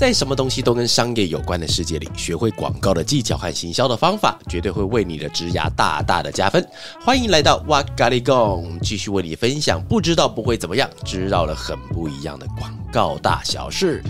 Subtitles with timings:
[0.00, 6.66] 在什么东西都跟商业有关的世界里，学会广告的技巧和行销的方法，绝对会为你的职涯大大的加分。
[7.04, 14.02] 欢迎来到哇咖喱贡，继续为你分享不知道不会怎么样，知道了很不一样的广告大小事。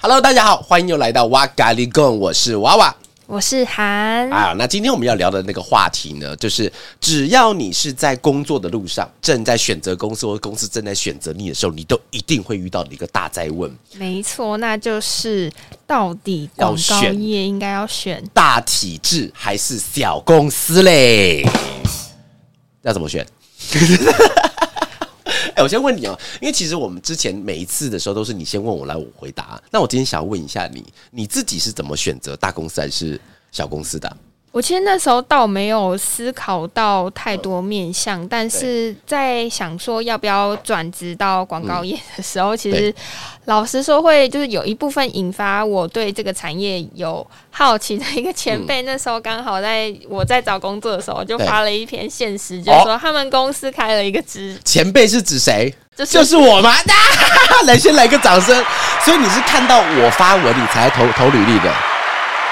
[0.00, 2.96] Hello，大家好，欢迎又来到哇咖喱贡，我是娃娃。
[3.30, 6.70] 我是韩啊，那今天我们要聊的那个话题呢，就是
[7.00, 13.72] 只要你是在工作的路上，正在选择公司，或公司正在选择你的时候，你都一定会遇到的一个大灾问。
[13.92, 15.48] 没错，那就是
[15.86, 21.46] 到底广告业应该要选大体制还是小公司嘞？
[22.82, 23.24] 要怎么选？
[25.62, 29.62] 我先问你哦，因为其实我们之前每一次的时候都是你先问我来，我回答。
[29.70, 33.20] 那我今天想要问一下你，你自己是怎么选择大公司还是
[33.52, 34.16] 小公司的？
[34.52, 42.92] 我其实那时候倒没有思考到太多面向，但是在想说要不要转职到广告业的时候，其实
[43.44, 54.58] 老实说会就是有一部分引发我对这个产业有好奇的一个前辈，那时候刚好在我在找工作的时候就发了一篇现实，就是说他们公司开了一个职。
[54.64, 55.72] 前辈是指谁？
[56.08, 56.74] 就是我吗？
[57.66, 58.64] 来，先来个掌声。
[59.04, 61.72] 所以你是看到我发文你才投投履历的。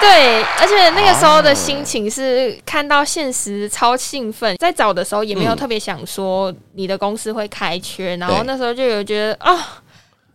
[0.01, 9.83] 对，而且那个时候的心情是看到现实超兴奋，在找的时候也没有特别想说你的公司会开缺，然后那时候就有觉得啊，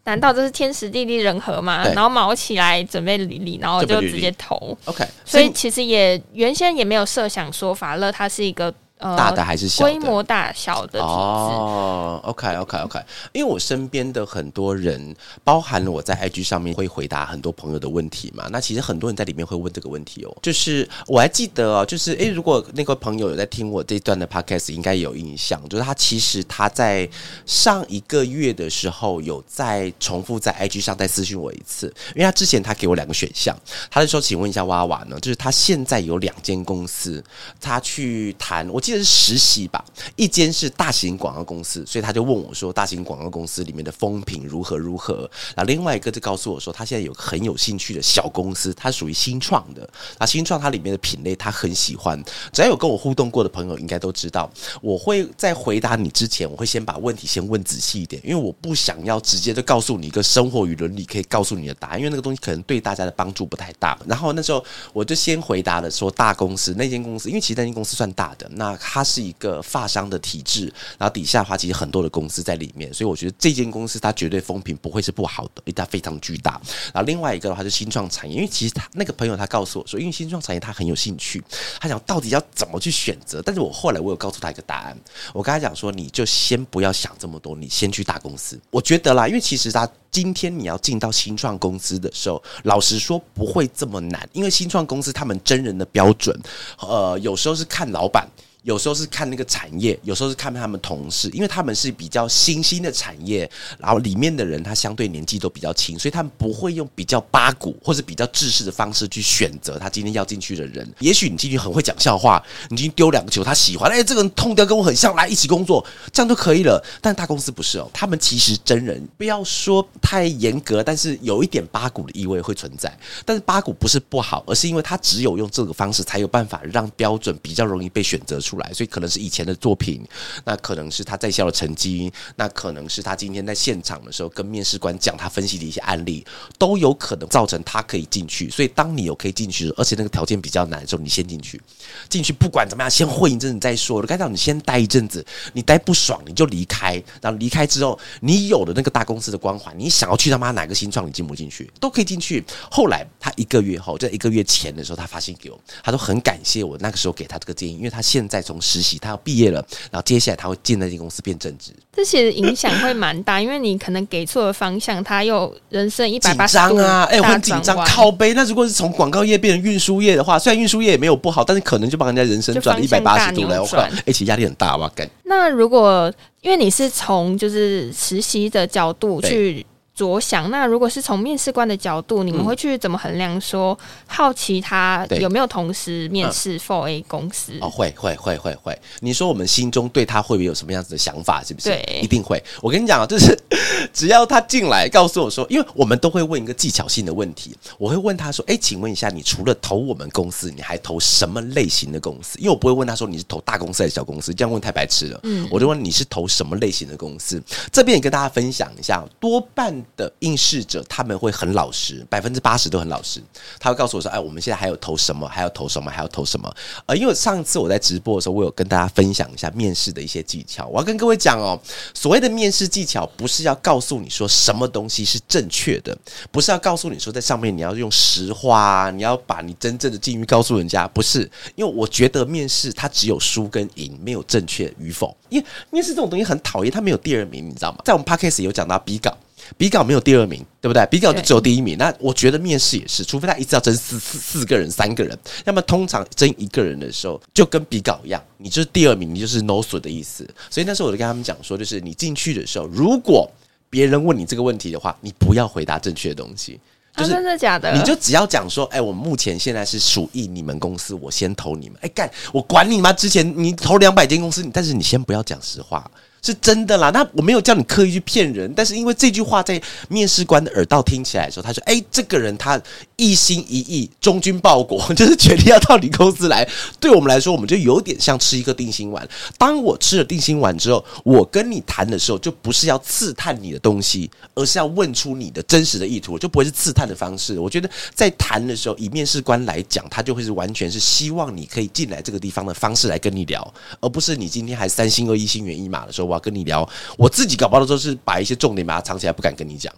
[0.03, 1.85] 难道这是天时地利人和吗？
[1.95, 4.77] 然后毛起来准备理理，然后就直接投。
[4.85, 8.73] OK，所以其实也原先也没有设想说法乐它是一个。
[9.15, 12.99] 大的还是小规模大小的哦，OK OK OK，
[13.33, 18.47] 因为我身边的很多人，包含了我在 IG 上面会回答很多朋友的问题嘛。
[18.49, 27.07] 那其实很多人在里面会问这个问题哦，就是我还记得哦，就是诶，如果那个朋友有在听我这段的 Podcast，应该有印象，就是他其实他在
[27.45, 33.53] 上一个月的时候有在重复在 IG 上再私讯我一次，因为他之前他给我两个选项，
[33.91, 37.23] 他就说，请问一下娃娃呢，就是他现在有两间公司，
[37.59, 38.92] 他去谈，我记得。
[38.97, 39.83] 是实习吧，
[40.15, 49.87] 一间是大型广告公司，所以他就问我说：“大型广告公司里面的风评如何如何？”然后另外一个就告诉我说：“他现在有很有兴趣的小公司，它属于新创的。
[50.19, 52.21] 那新创它里面的品类他很喜欢。
[52.51, 54.49] 只要有跟我互动过的朋友，应该都知道，
[54.81, 63.97] 我会在回答你之前，我会先把问题先问仔细一点，因为我不想要直接就告诉你一个生活与伦理可以告诉你的答案，因为那个东西可能对大家的帮助不太大。
[64.07, 68.77] 然后那时候我就先回答了说：大公司那间公司，因为其实那间公司算大的，那。
[68.85, 70.65] 它是一个发商的体制，
[70.97, 76.61] 然后底下的话其实很多的公司在里面，所以我觉得这间公司它绝对风评不会是不好的，因为它非常巨大。
[76.93, 81.41] 然后另外一个的话是新创产业，因为其实他那个朋友他告诉我说，因为新创产业他很有兴趣，
[81.79, 83.41] 他想到底要怎么去选择。
[83.41, 84.97] 但是我后来我有告诉他一个答案，
[85.33, 88.59] 我跟他讲说，你就先不要想这么多，你先去大公司。
[88.69, 96.37] 我觉得啦，因为其实他今天你要进到新创公司的时候，老实说不会这么难，因为新创公司他们真人的标准，
[96.79, 98.27] 呃，有时候是看老板。
[98.63, 110.89] 有时候是看那个产业，有时候是看他们同事，因为他们是比较新兴的产业，然后里面的人他相对年纪都比较轻，所以他们不会用比较八股或者比较制式的方式去选择他今天要进去的人。
[110.99, 116.81] 也许你进去很会讲笑话，你进去丢两个球他喜欢，哎，这个人痛调跟我很像，来一起工作，这样就可以了。
[117.01, 122.97] 但大公司不是哦，他们其实真人不要说太严格，但是有一点八股的意味会存在。
[123.25, 128.52] 但是八股不是不好，而是因为他只有用这个方式才有办法让标准比较容易被选择出。
[128.53, 130.05] 出来，所以可能是以前的作品，
[130.45, 136.25] 那可能是他在校的成绩，那可能是他今天在现场的时候跟面试官讲他分析的一些案例，
[136.59, 138.49] 都有可能造成他可以进去。
[138.49, 141.59] 所以当你有可以进去，而且那个条件比较难的时候，你先进去，
[142.07, 143.97] 进去不管怎么样，先混一阵子再说。
[143.97, 152.43] 我该讲你先待一阵子，你待不爽你就离开，然后离开之后，你有了那个大公司的光环，你想要去他妈哪个新创，你进不进去都可以进去。
[152.69, 158.42] 后来他一个月后，在一个月前的时候，他发信给我，他都很感谢我那个时候给他这个建议，因为他现在。
[158.43, 168.33] 从实习，他要毕业了，然后接下来他会进那间公司变正职，这其实影响会蛮大，因为你可能给错了方向，他又人生一百八十度啊，哎，我很紧张，靠背。
[168.33, 175.09] 那如果是从广告业变成运输业的话，虽然运输业也没有不好，但是可能就把人家人生转了一百八十度来转，而且压力很大哇，感。
[175.23, 179.65] 那如果因为你是从就是实习的角度去。
[179.95, 183.39] 着想，那如果是从面试官的角度，你们会去怎么衡量？
[183.39, 187.53] 说好奇他有没有同时面试 Four A 公司？
[187.61, 188.77] 哦，会会会会会。
[189.01, 191.43] 你说我们心中对他会不会有什么样子的想法？
[191.43, 191.69] 是不是？
[191.69, 192.43] 对，一定会。
[192.61, 193.37] 我跟你讲啊，就是
[193.93, 205.19] 只要他进来告诉我说，因为我们都会问一个技巧性的问题，我会问他说：“哎，请问一下，你除了投我们公司，你还投什么类型的公司？”因为我不会问他说你是投大公司还是小公司，这样问太白痴了。
[205.23, 207.41] 嗯，我就问你是投什么类型的公司。
[207.71, 213.21] 这边也跟大家分享一下，多半的应试者他们会很老实，百分之八十都很老实。
[213.59, 215.27] 他会告诉我说：“哎，我们现在还有投什么？
[215.27, 215.89] 还要投什么？
[215.89, 216.53] 还要投什么？”
[216.85, 220.67] 呃，因为上次我在直播的时候，我有跟大家分享一下面试的一些技巧。
[220.67, 221.59] 我要跟各位讲哦，
[221.93, 225.97] 所谓的面试技巧，不是要告诉你说什么东西是正确的，
[226.31, 231.29] 不是要告诉你说在上面你要用实话，你要把你真正的境遇告诉人家，不是。
[231.55, 235.15] 因为我觉得面试它只有输跟赢，没有正确与否。
[235.29, 237.79] 因为面试这种东西很讨厌，它没有第二名，你知道吗？
[237.83, 239.15] 在我们 podcast 有讲到比稿。
[239.57, 240.85] 比稿没有第二名，对不对？
[240.87, 241.77] 比稿就只有第一名。
[241.77, 250.27] 那我觉得面试也是，除非他一次要争四四四个人、三个人，那么通常争一个人的时候，就跟比稿一样，你就是第二名，你就是 no 损的意思。
[250.49, 253.29] 所以那时候我就跟他们讲说，就是你进去的时候，如果
[253.69, 256.59] 别人问你这个问题的话，你不要回答正确的东西。
[256.95, 257.73] 就是真的假的？
[257.73, 261.75] 你就只要讲说，哎，我目前现在是属意你们公司，我先投你们。
[261.81, 262.93] 哎，干，我管你妈！
[262.93, 265.89] 之前你投两百间公司，但是你先不要讲实话。
[266.23, 272.59] 是真的啦，那我没有叫你刻意去骗人，但是因为这句话在面试官的耳道听起来的时候，他说：“哎，这个人他
[272.95, 276.47] 一心一意忠君报国， 就是决定要到你公司来。”
[276.79, 279.05] 对我们来说，我们就有点像吃一个定心丸。
[279.37, 287.37] 当我吃了定心丸之后，我跟你谈的时候，就不是要刺探你的东西，而是要问出你的真实的意图，就不会是刺探的方式。
[287.37, 296.12] 我觉得在谈的时候，以面试官来讲，他就会是完全是希望你可以进来这个地方的方式来跟你聊，而不是你今天还三心二意、心猿意马的时候。
[296.13, 296.67] 我跟你聊，
[296.97, 299.73] 我自己搞不好的时候是把一些重点把它藏起来，不敢跟你讲。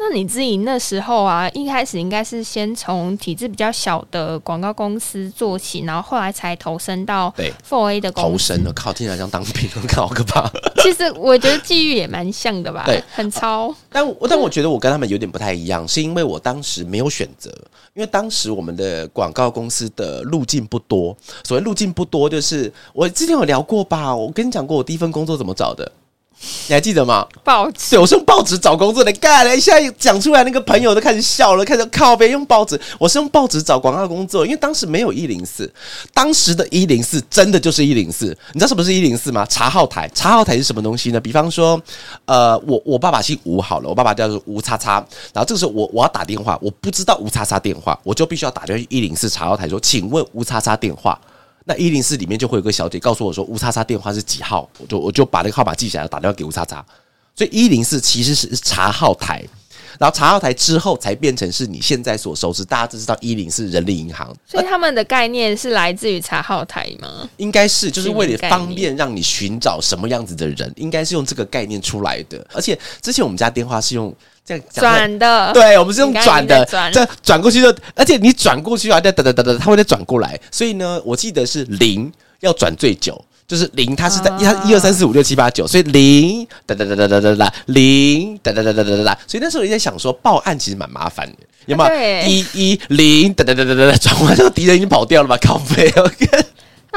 [0.00, 8.30] 那你自己那时候啊，一开始应该是先从体制比较小的广告公司做起，然后后来才投身到对 Four A 的公司。
[8.30, 10.48] 投身了，靠，听起来像当兵，好可怕。
[10.80, 13.74] 其实我觉得际遇也蛮像的吧，对，很超。
[13.90, 17.50] 但但我觉得我跟他们有点不太一样，是因为我当时没有选择，
[17.94, 21.14] 因为当时我们的广告公司的路径不多。
[21.42, 25.90] 所谓路径不多，就是我之前有聊过吧，我跟你讲过我第一份工作怎么找的。
[26.68, 27.26] 你还记得吗？
[27.42, 29.12] 报纸，对，我是用报纸找工作的。
[29.14, 32.80] 干了，一下讲出来，那个朋友都开始笑了，开始靠边用报纸。
[32.98, 35.70] 我是用报纸找广告工作，因为当时没有一零四，
[36.14, 38.26] 当时的一零四真的就是一零四。
[38.52, 39.44] 你知道什么是一零四吗？
[39.48, 41.20] 查号台，查号台是什么东西呢？
[41.20, 41.80] 比方说，
[42.26, 45.04] 呃，我我爸爸姓吴，好了，我爸爸叫做吴叉叉。
[45.32, 51.18] 然后这个时候，我我要打电话，我不知道吴叉叉电话，我就必须要打电话去一零四查号台，说，请问吴叉叉电话。
[51.68, 56.82] 那一零四里面就会有个小姐告诉我说吴叉叉电话是几号，我就我就把那个号码记下来，打电话给吴叉叉。
[57.36, 59.44] 所以一零四其实是查号台，
[59.98, 64.34] 然后查号台之后才变成是你现在所熟知，大家都知道一零四人力银行。
[64.46, 67.28] 所以他们的概念是来自于查号台吗？
[67.36, 72.44] 应该是，就是为了方便让你寻找什么样子的人，应该是用这个概念出来的。
[72.54, 74.10] 而且之前我们家电话是用。
[74.72, 80.38] 转的，对，我们是用转的，这转过去就，而且你转过去啊，再等等等等，它会再转过来。
[80.50, 82.10] 所以呢，我记得是零
[82.40, 89.18] 要转最久，就是零，它是在一、一二三四五六七八九，所以零哒哒哒哒哒哒哒，零哒哒哒哒哒哒。
[89.26, 91.36] 所以那时候也在想说，报案其实蛮麻烦的，
[91.66, 92.28] 有没有？
[92.28, 95.92] 一一零哒哒哒哒哒哒，转完之后敌人已经跑掉了嘛，靠背。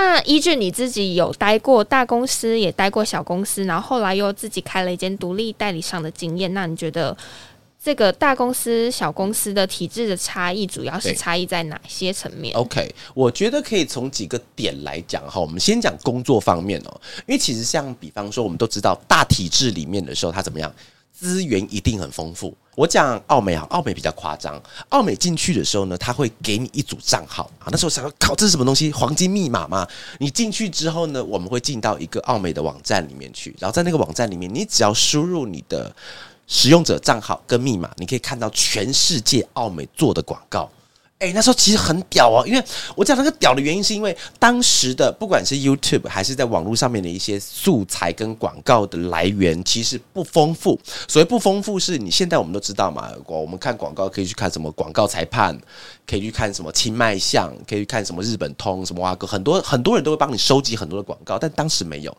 [0.03, 7.15] 那依据你自己有待过大公司，也待过小公司，然后后来又自己开了一间独立代理商的经验，那你觉得
[7.80, 15.39] 这个大公司、小公司的体制的差异，主要是差异在哪些层面？OK，我觉得可以从几个点来讲哈。
[15.39, 20.74] 我们先讲工作方面哦，因为其实像比方说，我们都知道大体制里面的时候，它怎么样？
[21.22, 22.51] 资源一定很丰富。
[22.74, 24.60] 我讲奥美啊，奥美比较夸张。
[24.90, 27.70] 奥美进去的时候呢，他会给你一组账号啊。
[27.70, 28.92] 那时候想要靠，这是什么东西？
[28.92, 29.88] 黄金密码吗？
[30.18, 35.96] 你进去之后呢，我们会进到一个奥美的网站里面去，然后在那个网站里面，你只要输入你的
[36.48, 40.68] 使用者账号跟密码，你可以看到全世界奥美做的广告。
[41.22, 42.63] 哎，那时候其实很屌哦，因为
[42.96, 50.80] 我讲那个屌的原因，是因为当时的不管是 YouTube 还是在网络上面的一些素材跟广告的来源，其实不丰富。
[51.08, 55.56] 所谓不丰富，是你现在我们都知道嘛，我们看广告可以去看什么广告裁判。
[56.12, 62.18] 可以去看什么清迈巷，可以去看什么日本通，什么哇哥，很多很多人都会帮你收集很多的广告，但当时没有。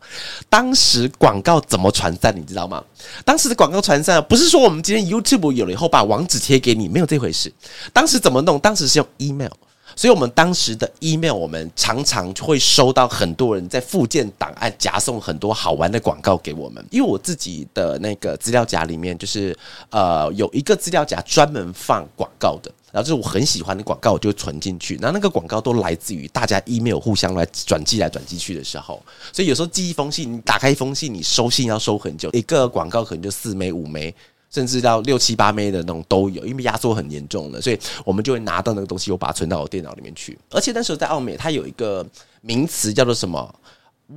[0.49, 2.83] 当时广告怎么传散，你知道吗？
[3.23, 7.53] 当时的广告传散不是说我们今天 YouTube 有了以后把网址贴给你，没有这回事。
[7.93, 8.57] 当时怎么弄？
[8.57, 9.51] 当时是用 email，
[9.95, 16.83] 所以我们当时的 email，我们常常会收到很多人在附件档案夹送很多好玩的广告给我们。
[16.91, 19.55] 因为我自己的那个资料夹里面，就是
[19.89, 22.71] 呃有一个资料夹专门放广告的。
[22.91, 24.95] 然后就是我很喜欢的广告，我就存进去。
[24.97, 34.13] 然后那个广告都来自于大家 email 互相来转寄来转寄去的时候，所以有时候寄一封信，你打开一封信，你收信要收很久，一个广告可能就四枚五枚，
[34.53, 40.37] 甚至到六七八枚的那种都有，因为压缩很严重的，所以我们就会拿到那个东西，我把它存到我电脑里面去。
[40.51, 42.05] 而且那时候在澳美，它有一个
[42.41, 43.53] 名词叫做什么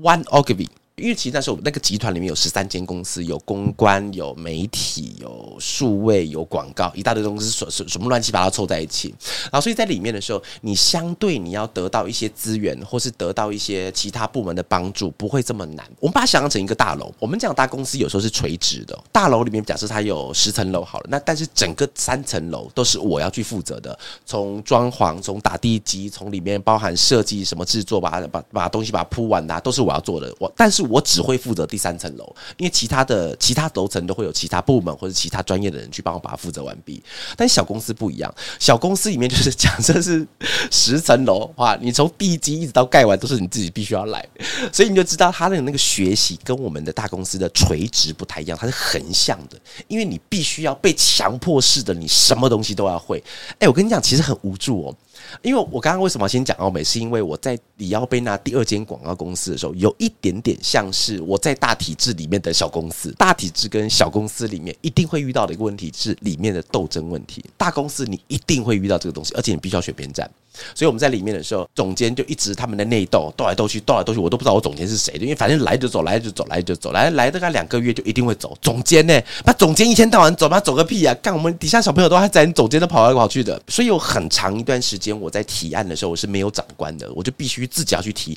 [0.03, 0.69] “one ogilvy”。
[1.03, 9.15] 因为其实那时候那个集团里面有十三间公司，有公关、有媒体、有数位、有广告，一大堆东西，什什什么乱七八糟凑在一起。
[9.43, 15.87] 然后所以在里面的时候，你相对你要得到一些资源，或是得到一些其他部门的帮助，不会这么难。
[16.01, 30.35] 我们把它想象成一个大楼，我们讲大公司有时候是垂直的，大楼里面假设它有十层楼好了，那但是整个三层楼都是我要去负责的，从装潢、从打地基、从里面包含设计、什么制作，把把把东西把它铺完的，都是我要做的。
[30.39, 30.86] 我但是。
[30.87, 37.03] 我只会负责第三层楼，因为其他的其他楼层都会有其他部门或者其他专业的人去帮我把它负责完毕。
[37.37, 40.27] 但小公司不一样，小公司里面就是假设是
[40.71, 44.27] 十层楼哇，你从地基一直到盖完都是你自己必须要来，
[44.73, 53.23] 所以你就知道他的那个学习跟我们的大公司的垂直不太一样，它是横向的，因为你必须要被强迫式的，你什么东西都要会。
[53.59, 54.97] 哎，我跟你讲，其实很无助哦。
[55.43, 63.13] 因为我刚刚为什么先讲奥美，是因为我在里奥贝纳第二间广告公司的时候，有一点点像是我在大体制里面的小公司。
[63.19, 67.45] 大体制跟小公司里面一定会遇到的一个问题是里面的斗争问题。
[67.57, 70.31] 大公司你一定会遇到这个东西，而且你必须要选边站。
[70.75, 78.57] 所以我们在里面的时候，总监就一直他们的内斗，斗来斗去，斗来斗去，我都不知道我总监是谁的，因为反正来就走，来就走，来就走，来来大概两个月就一定会走。
[78.61, 81.15] 总监呢，把总监一天到晚走，他走个屁啊！
[81.23, 83.61] 干我们底下小朋友都还在，总监都跑来跑去的。
[83.69, 88.37] 所以有很长一段时间，我在提案的时候我是没有长官的，我就必须自己要去提。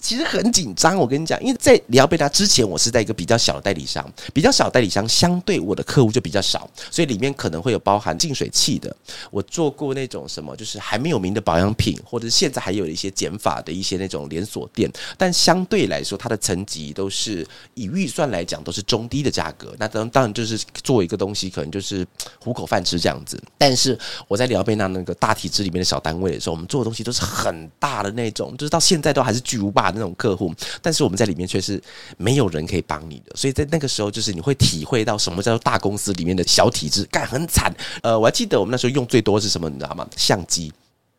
[0.00, 8.94] 其实很紧张，我跟你讲，因为在你要被他之前，我是在一个比较小的代理商，比较小代理商相对我的客户就比较少，所以里面可能会有包含净水器的。
[9.30, 12.36] 我做过那种什么，就是还没有名的保保养品，或者是。
[12.36, 19.74] 现在还有一些减法的一些那种连锁店，但相对来说，它的层级都是以预算来讲都是中低的价格。
[19.78, 22.06] 那当当然就是做一个东西，可能就是
[22.38, 23.42] 糊口饭吃这样子。
[23.56, 23.98] 但是
[24.28, 30.54] 我在里奥贝纳那个大体制里面的小单位的时候，我们做的东西都是很大的那种，就是到现在都还是巨无霸的那种客户。
[30.82, 31.82] 但是我们在里面却是
[32.18, 37.74] 没有人可以帮你的，所以在那个时候，就是你会体会到什么叫做大公司里面的小体制，干很惨。
[38.02, 40.06] 呃，我还记得我们那时候用最多是什么，你知道吗？
[40.16, 40.70] 相机。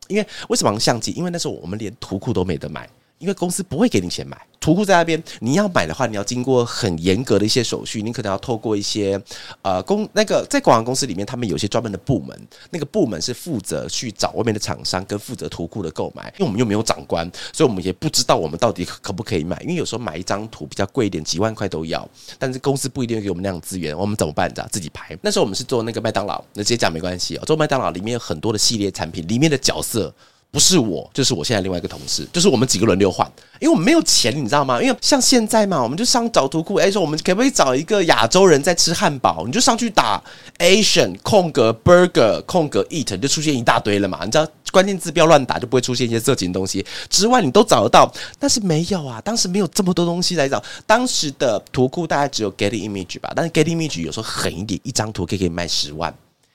[0.08, 1.12] 因为为什么相机？
[1.12, 2.88] 因为那时候我们连图库都没得买，
[3.18, 5.22] 因为公司不会给你钱买图库在那边。
[5.40, 9.20] 你要买的话，你要经过很严格的一些手续，你可能要透过一些
[9.62, 12.36] 呃公那个在广告公司里面，他们有些专门的部门，
[12.70, 16.32] 那个部门是负责去找外面的厂商跟负责图库的购买。
[16.38, 19.60] 因为我们又没有长官，所以我们也不知道我们到底可不可以买。
[19.62, 22.08] 因为有时候买一张图比较贵一点，几万块都要，
[22.38, 24.48] 但是公司不一定给我们那样资源，我们怎么办？
[24.48, 25.16] 知道自己排。
[25.22, 27.42] 那时候我们是做那个麦当劳，那直接讲没关系哦。
[27.46, 30.12] 做麦当劳里面有很多的系列产品，里面的角色。
[30.50, 34.82] 不是我，就是我现在另外一个同事，就是我们几个轮流换，因为我们没有钱，你知道吗？
[34.82, 39.44] 因为像现在嘛，我们就上找图库，哎，说我们可不可以找一个亚洲人在吃汉堡？
[39.44, 40.22] 你就上去打
[40.58, 44.24] Asian 空格 Burger 空格 Eat，就出现一大堆了嘛。
[44.24, 46.84] 你知道关键字不要乱打，就不会出现一些色情东西。
[47.10, 50.62] 之外，你都找得到，但是没有啊，当时没有这么多东西来找。
[50.86, 56.14] 当时的图库大概只有 Getty Image 吧，但是 Getty Image 有时候狠一点，一张图可以可以卖十万，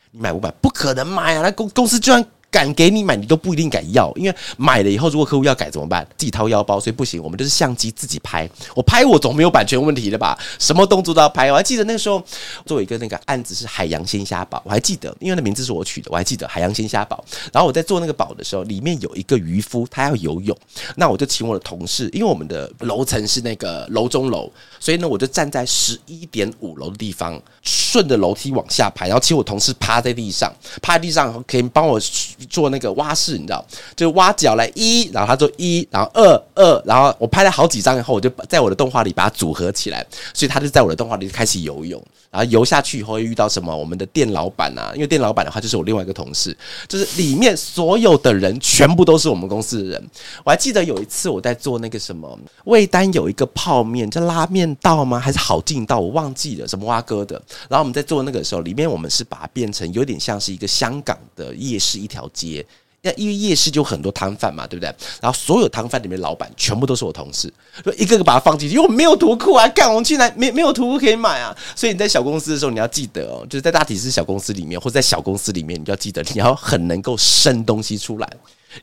[0.10, 1.44] 你买五百，不可能买啊！
[1.44, 2.26] 那公公司居然。
[2.54, 6.08] 敢给你买，你都不一定敢要，因为买了以后，如果客户要改怎么办？
[6.16, 7.20] 自己掏腰包，所以不行。
[7.24, 10.38] 我们就是相机自己拍，我拍我总没有版权问题的吧？
[10.60, 11.52] 什么动作都要拍。
[11.52, 12.24] 我还记得那个时候
[12.64, 17.26] 做一个那个案子是海洋鲜虾堡，我还记得，因为那名字是我取的，我还记得海洋鲜虾堡。
[17.52, 20.56] 然后我在做那个堡的时候，里面有一个渔夫，他要游泳，
[20.96, 24.48] 那我就请我的同事，因为我们的楼层是那个楼中楼，
[24.80, 32.00] 所以呢，我就站在十一点五楼的地方，顺着楼梯往下拍，然后请我同事趴在地上，趴在地上可以帮我。
[32.46, 43.76] 做那个蛙式，你知道，就蛙脚来一，然后他做一，然后二二，然后我拍了好几张以后，我就在我的动画里把它组合起来，所以他就在我的动画里开始游泳，然后游下去以后会遇到什么？
[43.76, 46.56] 我们的店老板啊，因为店老板的话就是我另外一个同事，
[46.88, 50.10] 就是里面所有的人全部都是我们公司的人。
[50.44, 55.20] 我还记得有一次我在做那个什么味丹有一个泡面叫拉面道吗？
[55.20, 56.00] 还是好劲道？
[56.00, 57.42] 我忘记了什么蛙哥的。
[57.70, 62.30] 然后我们在做那个时候，里面我们是把它变成有点像是一个香港的夜市一条。
[62.34, 62.66] 街，
[63.02, 64.94] 那因为夜市就很多摊贩嘛，对不对？
[65.22, 67.54] 然后所有摊贩里面老板全部都是我同事，
[67.98, 71.56] 一个个把它放进去，因为我没有图库啊，干我们进来没没有图库可以买啊。
[71.76, 78.30] 所以你在小公司的时候，你要记得哦，就是在大体是小公司里面，或者在小公司里面，你就要记得你要很能够生东西出来，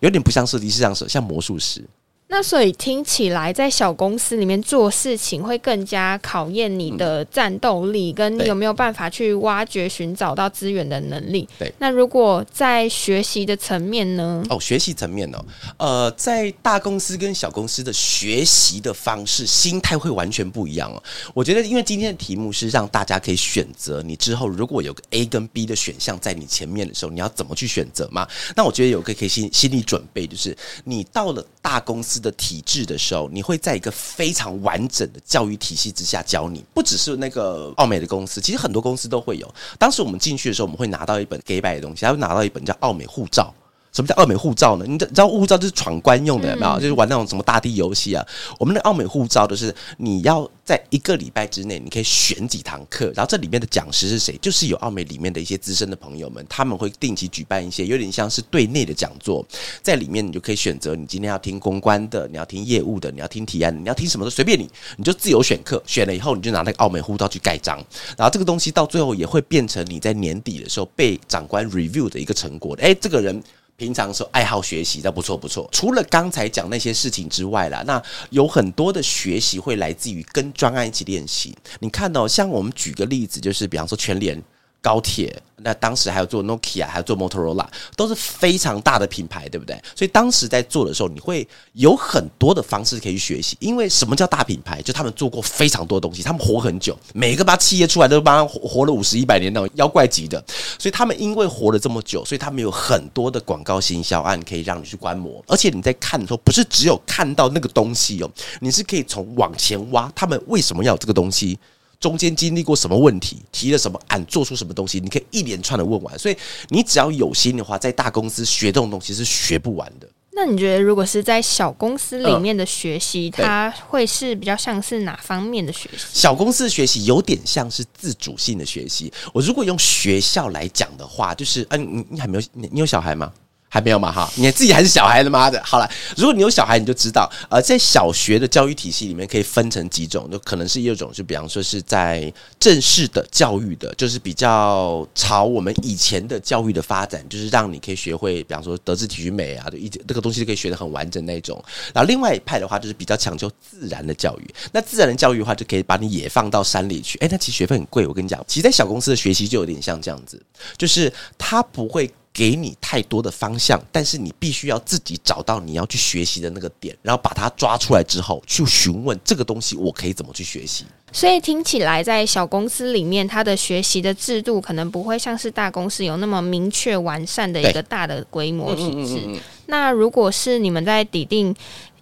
[0.00, 1.84] 有点不像设计师，像像魔术师。
[2.32, 11.46] 那所以听起来，在小公司里面做事情会更加考验你的战斗力，跟你有没有办法去挖掘、寻找到资源的能力。
[11.58, 11.70] 对。
[11.78, 14.44] 那如果在学习的层面呢？
[14.48, 15.44] 哦，学习层面哦，
[15.76, 21.02] 呃，在大公司跟小公司的学习的方式、心态会完全不一样哦。
[21.34, 28.24] 我觉得，因为今天的题目是让大家可以选择，你之后如果有个 A 跟 B 的选项在你前面的时候，你要怎么去选择嘛？
[28.54, 32.10] 那我觉得有个可以心心理准备，就是你到了大公司。
[32.20, 39.54] 的体制的时候，你会在一个非常完整的教育体系之下教你，不只是那个奥美的公司，其实很多公司都会有。
[39.78, 43.54] 当时我们进去的时候，我们会拿到一本给百的东西，他会拿到一本叫奥美护照。
[43.92, 44.84] 什么叫澳美护照呢？
[44.86, 46.80] 你知道护照就是闯关用的，有没有？
[46.80, 48.24] 就是玩那种什么大地游戏啊。
[48.58, 54.38] 我们的澳美护照就是你要在一个礼拜之内，你可以选几堂课，然后这里面的讲师是谁？
[54.40, 59.44] 就是有澳美里面的一些资深的朋友们，他们会定期举办一些有点像是对内的讲座，
[59.82, 65.82] 在里面你就可以选择你今天要听公关的，你要听业务的，你要听提案，你要听什么都随便你，你就自由选课。
[65.86, 67.76] 选了以后，你就拿那个澳美护照去盖章，
[68.16, 72.76] 然后这个东西到最后也会变成你在年底的时候被长官 review 的一个成果。
[72.80, 73.42] 哎，这个人。
[73.80, 75.66] 平常时候爱好学习，那不错不错。
[75.72, 81.56] 除了刚才讲那些事情之外啦，那有很多的学习会来自于跟专案一起练习。
[81.78, 84.38] 你看到，像我们举个例子，就是比方说全联。
[84.82, 89.78] 高铁，那当时还有做 Nokia，还有做 Motorola，都是非常大的品牌，对不对？
[89.94, 93.56] 所以当时在做的时候，你会有很多的方式可以去学习。
[93.60, 94.80] 因为什么叫大品牌？
[94.80, 100.42] 就他们做过非常多东西，他们活很久，每个把企业出来都帮活活了五十一百年那种妖怪级的。
[100.78, 105.44] 所以他们因为活了这么久，所以他们有很多的广告行销案可以让你去观摩。
[105.46, 111.58] 而且你在看的时候，不是只有看到那个东西哦，你是可以从往前挖，他们为什么要这个东西。
[112.00, 116.18] 中间经历过什么问题，提了什么案，做出什么东西，你可以一连串的问完。
[116.18, 116.36] 所以
[116.70, 120.08] 你只要有心的话，在大公司学这种东西是学不完的。
[120.32, 126.06] 那你觉得，如果是在小公司里面的学习，它会是比较像是哪方面的学习？
[126.14, 129.12] 小公司的学习有点像是自主性的学习。
[129.34, 133.30] 我如果用学校来讲的话，就是，嗯，你你还没有，你你有小孩吗？
[133.72, 135.62] 还没有嘛哈，你自己还是小孩的妈的。
[135.64, 151.62] 好了，如果你有小孩，你就知道，呃，在小学的教育体系里面可以分成几种，就可能是一种，就比方说是在正式的教育的，就是比较朝我们以前的教育的发展，就是让你可以学会，比方说德智体育美啊，就一这个东西可以学得很完整那种。
[151.94, 154.54] 然后另外一派的话，就是比较强求自然的教育。
[154.72, 157.16] 那自然的教育的话，就可以把你也放到山里去。
[157.18, 160.42] 哎，那其实学费很贵，我跟你讲，其实在小公司的学习就有点像这样子，
[160.76, 162.10] 就是他不会。
[162.32, 170.84] 给你太多的方向，但是你必须要自己找到你要去学习的那个点，然后把它抓出来之后，去询问这个东西我可以怎么去学习。
[171.12, 179.40] 所以听起来，在小公司里面，它的学习的制度可能不会像是大公司有那么明确完善的一个大的规模体制。
[179.66, 181.54] 那如果是你们在抵定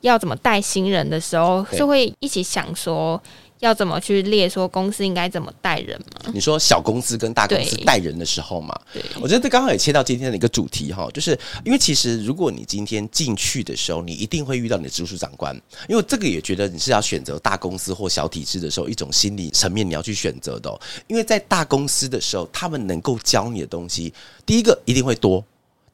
[0.02, 3.20] 要怎么带新人的时候，就会一起想说。
[3.60, 6.30] 要怎么去列说公司应该怎么带人吗？
[6.32, 15.54] 你说小公司跟大公司带人的时候嘛，对，我觉得这刚好也切到今天的一个主题哈，就是因为其实如果你今天进去的时候，你一定会遇到你的直属长官，
[15.88, 24.12] 因为这个也觉得你是要选择大公司或小体制的时候，一种心理层面你要去选择的，因为在大公司的时候，他们能够教你的东西，
[24.46, 25.44] 第一个一定会多。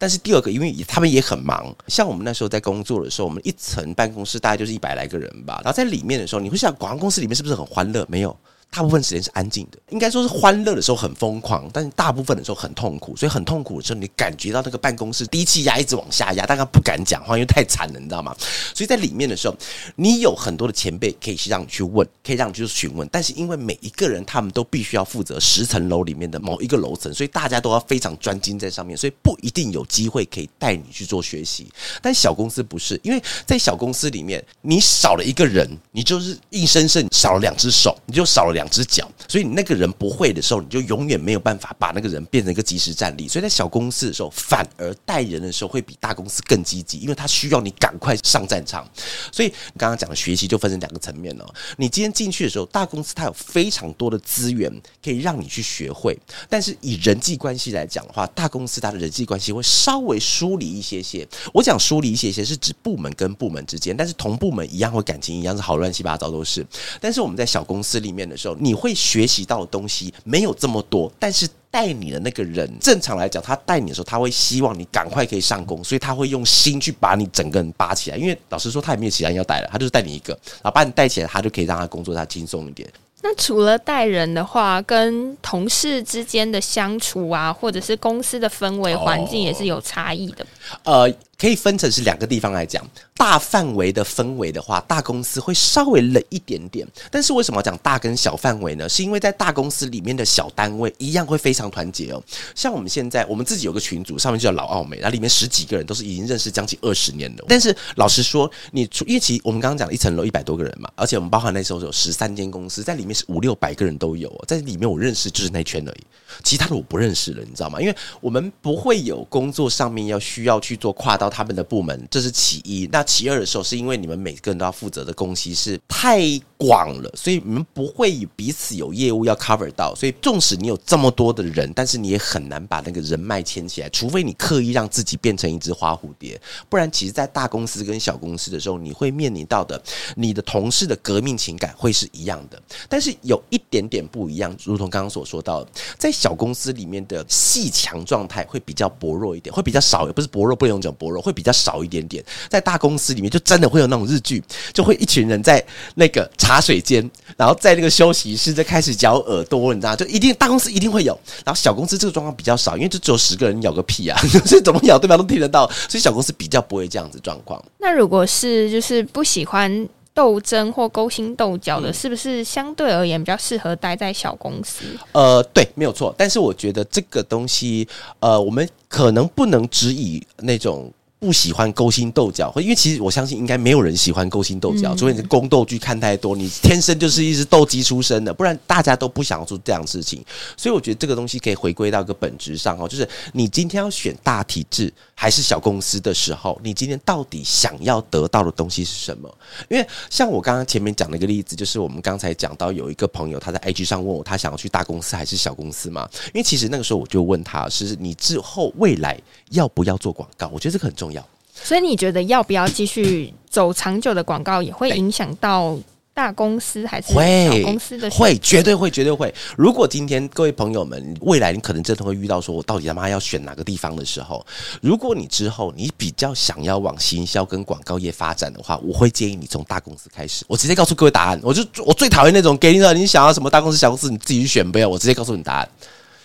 [0.04, 5.62] 但是第二个，因为他们也很忙，像我们那时候在工作的时候，我们一层办公室大概就是一百来个人吧。
[5.64, 8.04] 然后在里面的时候，你会想，广告公司里面是不是很欢乐？
[8.06, 8.36] 没有。
[8.74, 13.16] 大部分时间是安静的，应该说是欢乐的时候很疯狂，但是大部分的时候很痛苦。
[13.16, 18.34] 所以很痛苦的时候，你感觉到那个办公室低气压一直往下压，大家不敢讲话，因为太惨了，你知道吗？
[18.74, 19.56] 所以在里面的时候，
[19.94, 23.08] 你有很多的前辈可以让你去问，可以让你去询问。
[23.12, 31.68] 但是因为每一个人他们都必须要负责十层楼里面的某一个楼层，所以大家都要非常专精在上面，所以不一定有机会可以带你去做学习。
[32.02, 39.44] 但小公司不是，因为在小公司里面，你少了一个人，你就是硬生生少了两只手，你就少了两两只脚，所以。
[39.44, 43.28] 你那个人不会的时候，你就永远没有办法把那个人变成一个即时战力。
[43.28, 48.88] 所以在小公司的时候，反而带人的时候会比大公司更积极，因为他需要你赶快上战场。
[49.30, 51.54] 所以刚刚讲的学习就分成两个层面了。
[51.76, 54.72] 你今天进去的时候，大公司它有非常多的资源
[55.02, 61.28] 可以让你去学会，但是以人际关系来讲的话，大公司它的人际关系会稍微疏离一些些。
[61.52, 66.66] 我讲疏离一些些是指部门跟部门之间，但是同部门一样会感情一样是好乱七八糟都是。
[67.02, 69.44] 但是我们在小公司里面的时候，你会学习。
[69.44, 78.16] 到的东西没有这么多，但是带你的那个人，正常来讲，他带你的时候，他会希望你赶快可以上工，所以他会用心去把你整个人扒起来。
[78.16, 82.88] 因为老实说，他也没有其他人要带了，他就是带你一个，然后把你带起来，他就可以让他工作他轻松一点。
[83.22, 90.46] 那除了带人的话，跟同事之间的相处啊，或者是公司的氛围环境，也是有差异的。
[90.84, 91.12] 呃。
[91.44, 92.82] 可以分成是两个地方来讲。
[93.12, 96.88] 大范围的氛围的话，大公司会稍微冷一点点。
[97.10, 98.88] 但是为什么要讲大跟小范围呢？
[98.88, 102.22] 是因为在大公司里面的小单位一样会非常团结哦。
[102.54, 107.44] 像我们现在，我们自己有个群组，上面就叫老奥美，那里面十几个人都是已经认识将近二十年的。
[107.46, 116.04] 但是老实说，你因为其我们刚刚讲一层楼一百多个人嘛，而且我们包含那时候有十三间公司在里面是五六百个人都有，哦在里面我认识就是那圈而已，
[116.42, 117.78] 其他的我不认识了，你知道吗？
[117.80, 122.88] 因为我们不会有工作上面要需要去做跨到他们的部门，这是其一。
[122.92, 126.20] 那其二的时候，是因为你们每个人都要负责的东西是太
[126.66, 129.94] 广了，所以你们不会彼此有业务要 cover 到。
[129.94, 136.40] 所以，纵使你有这么多的人，但是你也很难把那个人脉牵起来，除非你刻意让自己变成一只花蝴蝶。
[136.68, 139.80] 不然，其实，在大公司跟小公司的时候，你会面临到的，
[140.16, 142.60] 你的同事的革命情感会是一样的。
[142.88, 145.66] 但是有一点点不一样，如同刚刚所说到，
[145.98, 152.24] 在小公司里面的细强状态会比较薄弱一点，会比较少，也不是薄弱，不能讲薄弱，会比较少一点点。
[152.48, 161.18] 在大公司里面，就真的会有那种日剧，就会一群人在那个茶水间，然后在那个休息室在开始嚼耳朵，你知道，就一定大公司一定会有。
[161.44, 167.62] 然后小公司这个状况比较少，因为就只有十个人咬个屁啊，所 以怎么咬对方都听得到，所以小公司比较不会这样子状况。
[167.78, 174.84] 那如果是就是不喜欢斗争或勾心斗角的，是不是相对而言比较适合待在小公司？
[175.12, 176.14] 呃，对，没有错。
[176.16, 177.86] 但是我觉得这个东西，
[178.20, 180.92] 呃，我们可能不能只以那种。
[181.24, 190.22] 不喜欢勾心斗角，因为其实我相信应该没有人喜欢勾心斗角，除非你宫斗剧看太多，你天生就是一只斗鸡出身的，不然大家都不想做这样事情。
[190.54, 199.34] 所以我觉得这个东西可以回归到一个本质上哦，就是你今天要选大体制还是小公司的时候，你今天到底想要得到的东西是什么？
[199.70, 206.06] 因为像我刚刚前面讲的一个例子，就是我们刚才讲到有一个朋友他在 IG 上问我，他想要去大公司还是小公司嘛？
[206.26, 209.18] 因为其实那个时候我就问他是你之后未来
[209.52, 210.50] 要不要做广告？
[210.52, 211.13] 我觉得这个很重要。
[211.62, 215.78] 所以你觉得要不要继续走长久的广告，也会影响到
[216.12, 218.10] 大公司还是小公司的？
[218.10, 219.32] 会，绝对会，绝对会。
[219.56, 224.44] 如果今天各位朋友们，未来你可能真的会遇到说，我到底他妈要选哪个地方的时候，
[224.80, 230.44] 如果你之后你比较想要往行销跟广告业发展的话，我会建议你从大公司开始。
[230.48, 235.68] 我直接告诉各位答案，我就我最讨厌那种给你的，你想要什么大公司、小公司，你自己去选，不要我直接告诉你答案。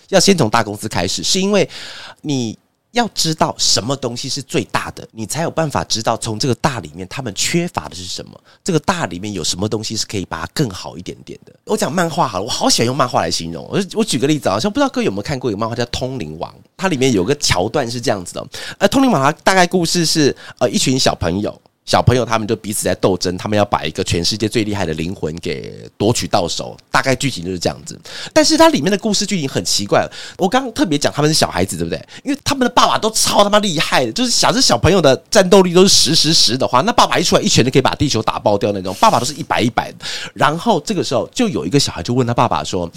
[0.09, 1.69] 要先从大公司开始，是因为
[2.21, 2.57] 你。
[2.91, 8.39] 要知道什么东西是最大的，你才有办法知道从这个大里面他们缺乏的是什么。
[8.63, 11.53] 这个大里面有什么东西是可以把它更好一点点的。
[11.65, 13.67] 我讲漫画好了，我好喜欢用漫画来形容。
[13.69, 18.47] 我我举个例子啊，像不知道各位有没有看过一个漫画叫《通灵王》，它里面有个桥段是这样子的。
[18.79, 21.61] 呃，《通灵王》它大概故事是呃一群小朋友。
[21.89, 27.99] 小朋友他们就彼此在斗争，他们要把一个全世界最厉害的灵魂给夺取到手，大概剧情就是这样子。
[28.31, 31.99] 但是它里面的故事剧情很奇怪，我刚刚特别讲他们是小孩子，对不对？
[32.23, 39.91] 因为他们的爸爸都超他妈厉害的，就是小这小朋友的战斗力都是十十十的话，那爸爸一出来一拳就可以把地球打爆掉那种，爸爸都是一百一百。
[40.35, 42.87] 然后这个时候就有一个小孩就问他爸爸说。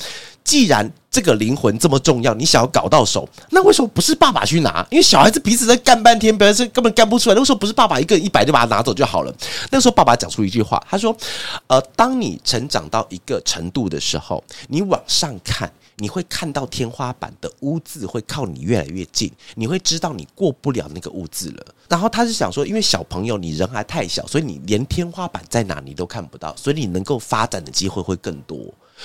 [0.45, 4.85] 既然这个灵魂这么重要，你想要搞到手，那为什么不是爸爸去拿？
[4.91, 7.37] 因为小孩子彼此在干半天，表示根本干不出来。
[7.37, 9.35] 那时候不是爸爸一个一百就把它拿走就好了。
[9.71, 11.15] 那时候爸爸讲出一句话，他说
[11.69, 28.57] ：“呃，当你成长到一个程度的时候，你往上看，你会看到天花板的污渍会靠你越来越近，你会知道你过不了那个污渍了。”然后他是想说，因为小朋友你人还太小，所以你连天花板在哪你都看不到，所以你能够发展的机会会更多。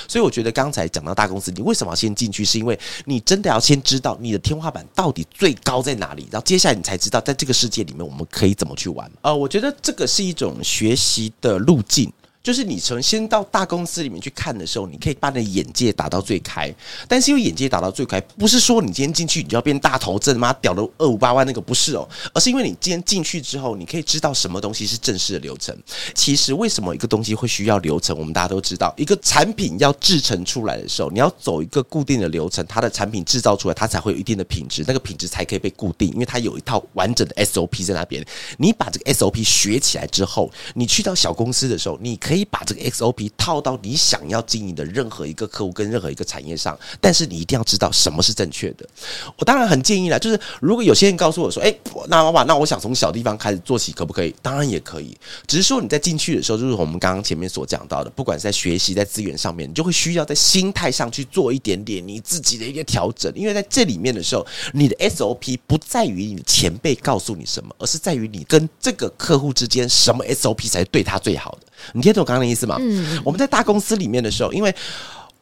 [0.07, 2.43] 所以我觉得刚才讲到大公司，你为什么要先进去？
[2.43, 9.09] 是因为你真的要先知道你的天花板到底最高在哪里，然后接下来你才知道在这个世界里面我们可以怎么去玩。
[9.21, 12.11] 呃，我觉得这个是一种学习的路径。
[12.47, 16.73] 就是你从先到大公司里面去看的时候，你可以把你的眼界打到最开。
[17.05, 25.77] 但是因为眼界打到最开，不是说你今天进去你就要变大头，真妈屌了二五八万那个不是哦，而是因为你今天进去之后，你可以知道什么东西是正式的流程。
[26.15, 28.17] 其实为什么一个东西会需要流程？
[28.17, 38.25] 我们大家都知道，一个产品要制成出来的时候，你要走一个固定的流程，它的产品制造出来，它才会有一定的品质，那个品质才可以被固定，因为它有一套完整的 SOP 在那边。
[38.57, 42.36] 你把这个 SOP 学起来之后，你去到小公司的时候，你可以。
[42.37, 48.87] 可以把这个 XOP 套到你想要经营的任何一个客户跟任何一个产业上，但是你一定要知道什么是正确的。
[49.37, 51.75] 我当然很建议了，就是如果有些人告诉我说：“哎，
[52.09, 63.33] 那妈妈，那我想从小地方开始做起，可不可以？”当然也可以，只是说你在进去的时候，就是我们刚刚前面所讲到的，不管是在学习、在资源上面，你就会需要在心态上去做一点点你自己的一个调整。
[63.35, 71.65] 因为在这里面的时候，你的 SOP 不在于你的前辈告诉你什么，而是在于你跟这个客户之间什么 SOP 才是对他最好的。
[71.93, 72.26] 你听懂？
[72.27, 72.75] 刚刚的意思嘛？
[72.79, 74.73] 嗯，我们在大公司里面的时候，因为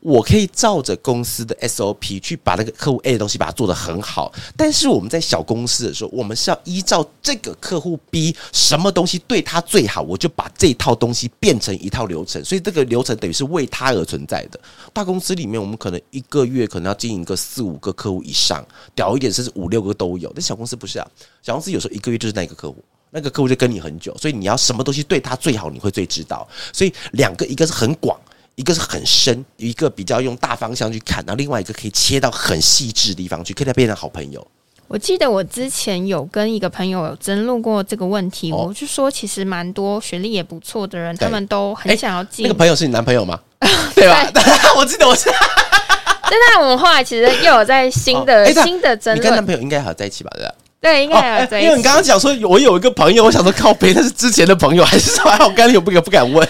[0.02, 14.60] 我可以照着公司的 SOP 去把那个客户 A 的东西把它做得很好，但是我们在小公司的时候，我们是要依照这个客户 B 什么东西对他最好，我就把这套东西变成一套流程，所以这个流程等于是为他而存在的。
[14.94, 20.32] 大公司里面，我们可能一个月可能要经营个四五个客户以上，屌一点甚至五六个都有。
[20.36, 21.08] 但小公司不是啊，
[21.42, 22.78] 小公司有时候一个月就是那个客户，
[23.16, 26.48] 那个客户就跟你很久，所以你要什么东西对他最好，你会最知道。
[26.72, 28.20] 所以两个一个是很广。
[28.58, 34.48] 一个是很深，一个比较用大方向去看，然后另外一个可以切到很细致的地方去，可以变成好朋友。
[34.88, 42.44] 我记得我之前有跟一个朋友有争论过这个问题，我就说其实蛮多学历也不错的人，他们都很想要进。
[42.44, 43.38] 那个朋友是你男朋友吗？
[43.94, 44.26] 对吧？
[44.80, 45.30] 我记得我是。
[46.24, 50.32] 但我们后来其实又有在新的新的争论，你跟男朋友应该还在一起吧？
[50.36, 50.56] 对吧？
[50.86, 51.58] 对，应该有。
[51.60, 55.32] 因为你刚刚讲说，我有一个朋友，我想说靠背，但是之前的朋友还是什么？
[55.40, 56.48] 我刚刚有不敢不敢问。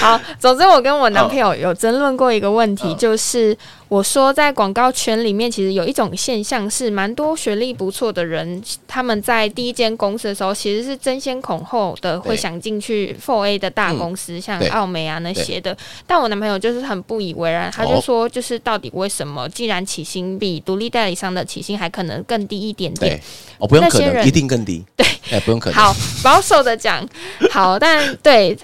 [0.00, 3.56] 好，总之我跟我男朋友有争论过一个问题，就是。
[3.92, 15.76] 我说，在广告圈里面，其实有一种现象是，蛮多学历不错的人，他们在第一间公司的时候，其实是争先恐后的会想进去 Four A 的大公司，像奥美啊那些的。
[16.06, 23.20] 但我男朋友就是很不以为然，他就说，就是到底为什么，既然起薪比独立代理商的起薪还可能更低一点点，
[23.58, 25.78] 哦，不用可能，一定更低，对，哎，不用可能。
[25.78, 27.06] 好，保守的讲，
[27.50, 28.56] 好，但对。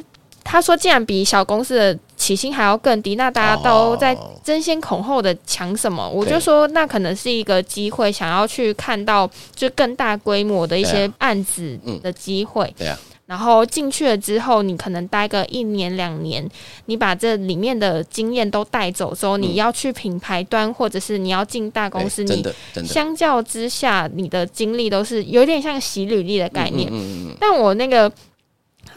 [0.51, 6.07] 他说：“既然比小公司的起薪还要更低，那大家都在争先恐后的抢什么？
[6.07, 12.75] 我就说，那可能是一个机会，想要去看到就更大规模的一些案子的机会。
[12.77, 16.47] 对啊，然后进去了之后，你可能待个一年两年，
[16.87, 22.45] 你把这里面的经验都带走之后，你要去品牌端，或者是你要进大公司，你
[22.85, 26.93] 相较之下，你的经历都是有点像洗履历的概念。
[27.39, 28.11] 但我那个。”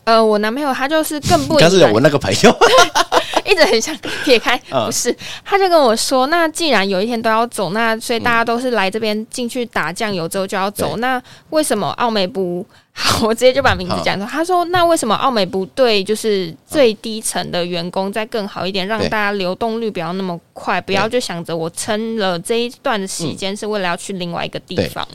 [0.03, 2.57] 呃，我男朋友他就是更不，但是我那个朋友
[3.51, 12.65] 一直很想撇开，不是，他就跟我说，那既然有一天都要走，那所以大家都是来这边进去打酱油之后就要走，那为什么奥美不？
[12.93, 14.25] 好，我直接就把名字讲出。
[14.25, 25.07] 他说，那为什么奥美不对，就是最低层的员工再更好一点，让大家流动率不要那么快，不要就想着我撑了这一段的时间是为了要去另外一个地方。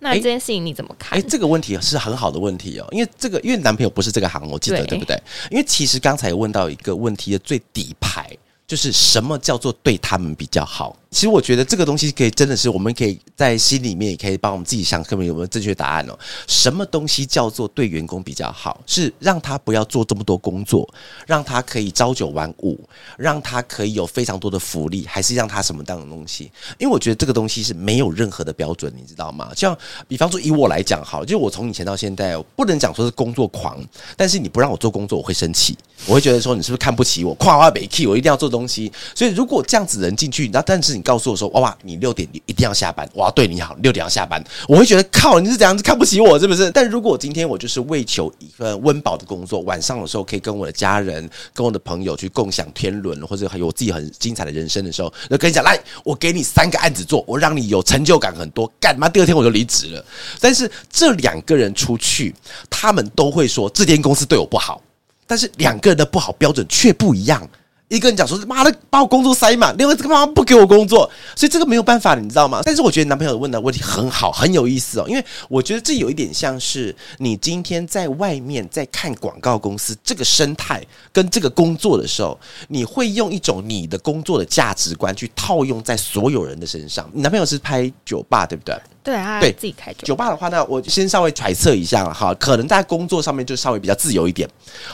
[0.00, 1.18] 那这件事情你怎么看？
[1.18, 5.20] 哎，这个问题是很好的问题哦，因为这个因为男朋友不是这个行，我记得对不对？
[5.50, 8.30] 因为其实刚才问到一个问题的最底牌，
[8.66, 10.96] 就是什么叫做对他们比较好。
[11.10, 16.18] 其实我觉得这个东西可以真的是，我们可以在心里面也可以帮我们自己想，看看有没有正确答案哦。
[16.46, 18.78] 什么东西叫做对员工比较好？
[18.86, 20.86] 是让他不要做这么多工作，
[21.26, 22.78] 让他可以朝九晚五，
[23.16, 26.52] 让他可以有非常多的福利，还是让他什么样的东西？
[26.76, 29.50] 因为我觉得这个东西是没有任何的标准，你知道吗？
[29.56, 33.82] 像比方说以我来讲，好，就我从以前到现在，不能讲说是工作狂，
[34.14, 37.32] 但是你不让我做工作，我会生气，我会觉得说你是不是看不起我？
[37.36, 38.92] 夸夸北 k 我一定要做东西。
[39.14, 40.97] 所以如果这样子人进去，那但是。
[40.98, 46.70] 你告诉我说：“哇哇，你六点一定要下班，我要对你好，六点要下班。”我会觉得靠，你是怎样子看不起我，是不是？
[46.72, 59.08] 但如果今天我就是为求一份温饱的工作，晚上的时候可以跟我的家人、跟我的朋友去共享天伦，或者还有我自己很精彩的人生的时候，那跟你讲，来，我给你三个案子做，我让你有成就感很多，干嘛？
[59.08, 60.04] 第二天我就离职了。
[60.40, 62.34] 但是这两个人出去，
[62.68, 64.82] 他们都会说这间公司对我不好，
[65.26, 67.48] 但是两个人的不好标准却不一样。
[67.88, 72.60] 一个人讲说：“妈的，把我工作塞满。”另外这个妈妈不给我工作，所以这个没有办法，你知道吗？
[72.64, 75.06] 但是我觉得男朋友问的问题很好，很有意思哦。
[75.08, 87.08] 因为我觉得这有一点像是你今天在外面在看广告公司这个生态跟这个工作的时候，你会用一种你的工作的价值观去套用在所有人的身上。
[87.14, 88.76] 你男朋友是拍酒吧，对不对？
[89.08, 94.46] 对啊，对自己开酒吧的话，那我先稍微揣测一下哈，可能在工作上面就稍微比较自由一点，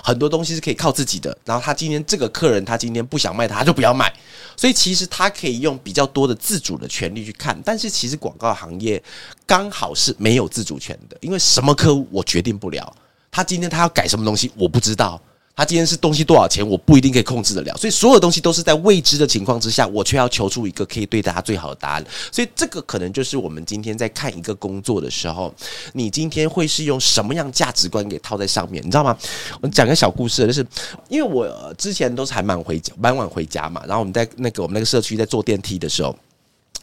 [0.05, 1.37] 很多东西是可以靠自己的。
[1.45, 4.13] 然后他今天这个客人，他今天不想卖，他就不要卖。
[4.57, 7.61] 所以其实他可以用比较多的自主的权利去看。
[7.65, 9.03] 但是其实广告行业
[9.45, 12.95] 刚好是没有自主权的，因为什么客户我决定不了，
[13.33, 15.21] 他今天他要改什么东西，我不知道。
[15.57, 22.05] 他今天是东西多少钱，我不一定可以控制得了，所以所有东西都是在未知的情况之下，我却要求出一个可以对大家最好的答案。
[22.33, 25.55] 所以这个可能就是我们今天在看一个工作的时候，
[25.93, 29.17] 你今天会是用什么样价值观给套在上面，你知道吗？
[29.61, 30.67] 我讲个小故事，就是
[31.09, 36.15] 因为我之前都是还蛮回家，蛮晚回家嘛，然后我们在那个我们那个社区在坐电梯的时候。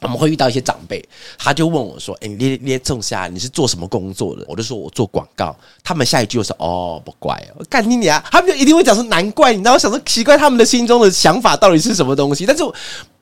[0.02, 1.04] 我们会遇到一些长辈，
[1.38, 12.46] 他就问我说：“哎，你你你种下你是做什么工作的？”我就说：“我做广告。”他们下一句就说：“哦，不怪哦，干你啊！”他们就一定会讲说：“难怪。”你知道，我想说奇怪，他们的心中的想法到底是什么东西？
[12.46, 12.64] 但是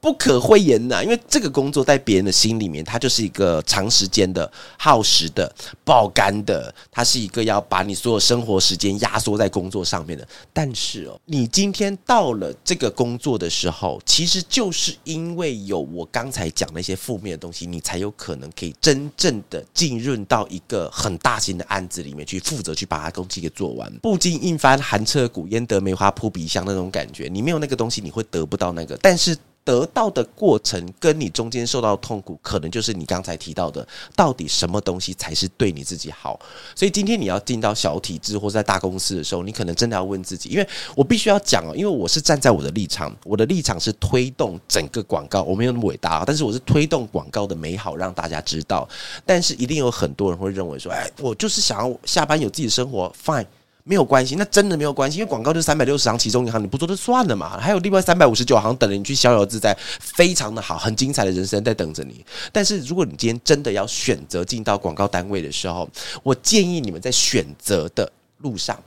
[0.02, 10.26] 不可讳言呐，因为这个工作在别人的心里面，它就是一个长时间的、耗时的、爆肝的，它是一个要把你所有生活时间压缩在工作上面的。
[10.54, 23.92] 但是哦，你今天到了这个工作的时候，其实就是因为有我刚才讲那些负面的东西，你才有可能可以真正的浸润到一个很大型的案子里面去，负责去把它东西给做完。
[24.02, 28.98] 不经一番寒彻骨，焉得梅花扑鼻香那种感觉，你没有那个东西，你会得不到那个。
[29.02, 29.38] 但是。
[29.70, 36.40] 得到的过程跟你中间受到的痛苦，可能就是你刚才提到的，到底什么东西才是对你自己好？
[36.74, 48.90] 所以今天你要进到小体制或者在大公司的时候，你可能真的要问自己，因为我必须要讲哦，因为我是站在我的立场，我的立场是推动整个广告，我没有那么伟大，但是我是推动广告的美好，让大家知道。
[49.24, 53.46] 但是一定有很多人会认为说，哎，我就是想要下班有自己的生活，fine。
[53.84, 57.58] 没有关系，那真的没有关系，因为广告就是三百六十行其中一行，你不做就算了嘛。
[57.60, 62.24] 还有另外三百五十九行等着你去逍遥自在，非常的好，很精彩的人生在等着你。
[62.52, 65.90] 但是如果你今天真的要选择进到广告单位的时候，
[66.22, 68.78] 我建议你们在选择的路上。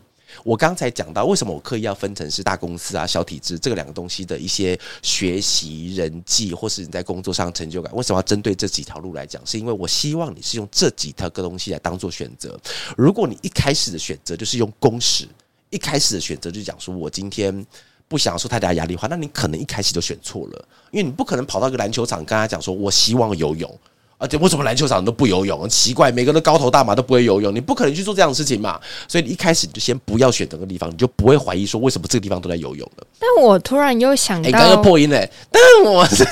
[0.45, 9.41] 我刚才讲到，为什么我刻意要分成是大公司啊、小体制这个两个东西的一些学习、人际，或是你在工作上成就感，为什么要针对这几条路来讲？
[9.47, 12.59] 是因为我希望你是用这几条个东西来当做选择。
[12.97, 15.27] 如果你一开始的选择就是用工时，
[15.71, 17.65] 一开始的选择就讲说我今天
[18.09, 23.79] 不想受太大压力的话，那你可能一开始就选错了，因为你不可能跑到一个篮球场跟他讲说我希望游泳。
[24.23, 25.69] 而且为什么篮球场都不游泳？
[25.69, 28.79] 奇怪，每个人都高头大马都不会游泳，你不可能去做这样的事情嘛。
[29.09, 33.07] 所以你一开始你就先不要选这个地方，你就不会怀疑说为什么这个地方都在游泳了。
[33.19, 36.25] 但我突然又想到，刚刚破音嘞，但我是，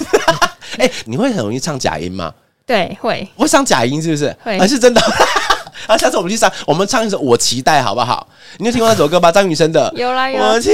[0.78, 2.32] 哎，你会很容易唱假音吗？
[2.64, 4.36] 对，会，会唱假音是不是？
[4.44, 5.00] 会，还是真的？
[5.88, 8.28] 啊，下次我们去唱，我们唱一首《我期待》，好不好？
[8.58, 9.32] 你有听过那首歌吗？
[9.32, 9.92] 张雨生的。
[9.96, 10.40] 有啦有。
[10.40, 10.70] 我期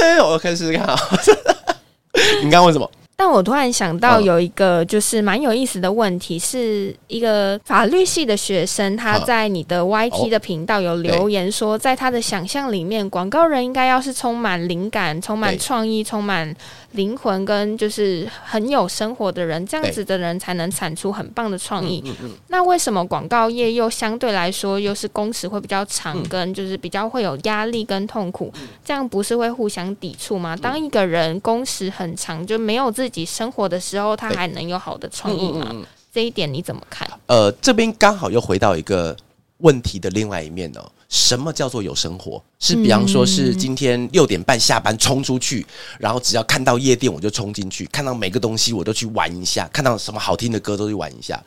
[0.00, 0.84] 待，我开始试试看。
[2.42, 2.90] 你刚刚问什么？
[3.20, 16.54] 但我突然想到有一个就是蛮有意思的问题，是一个法律系的学生，他在你的 YT 的频道有留言说，在他的想象里面，广告人应该要是充满灵感、充满创意、充满。
[16.92, 22.02] 灵魂跟就是很有生活的人，这样子的人才能产出很棒的创意。
[22.46, 28.50] 那为什么广告业又相对来说又是工时会比较长，跟就是比较会有压力跟痛苦？
[28.82, 30.56] 这样不是会互相抵触吗？
[30.56, 35.74] 当一个人工时很长，就没有自己生活的时候，他还能有好的创意吗？
[36.12, 37.08] 这一点你怎么看？
[37.26, 39.16] 呃，这边刚好又回到一个
[39.58, 40.90] 问题的另外一面哦。
[41.08, 42.42] 什么叫做有生活？
[42.58, 45.66] 是比方说，是今天六点半下班冲出去，
[45.98, 51.42] 然后只要看到夜店我就冲进去，看到每个东西我都去玩一下，看到什么好听的歌都去玩一下。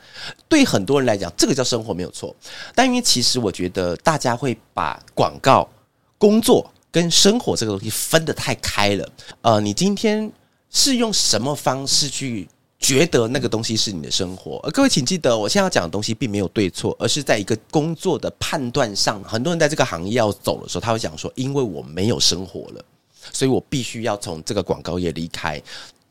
[0.50, 2.36] 对很多人来讲，这个叫生活没有错。
[2.74, 5.70] 但因为其实我觉得大家会把广告、
[6.18, 9.08] 工作跟生活这个东西分得太开了。
[9.42, 10.32] 呃，你今天
[10.72, 12.48] 是用什么方式去？
[12.80, 19.24] 觉得那个东西是你的生活，而各位请记得，我现在要讲的东西并没有对错，而是在一个工作的判断上。
[19.24, 22.84] 很多人在这个行业要走的时候，他会讲说：“因为我没有生活了，
[23.32, 25.62] 所以我必须要从这个广告业离开。”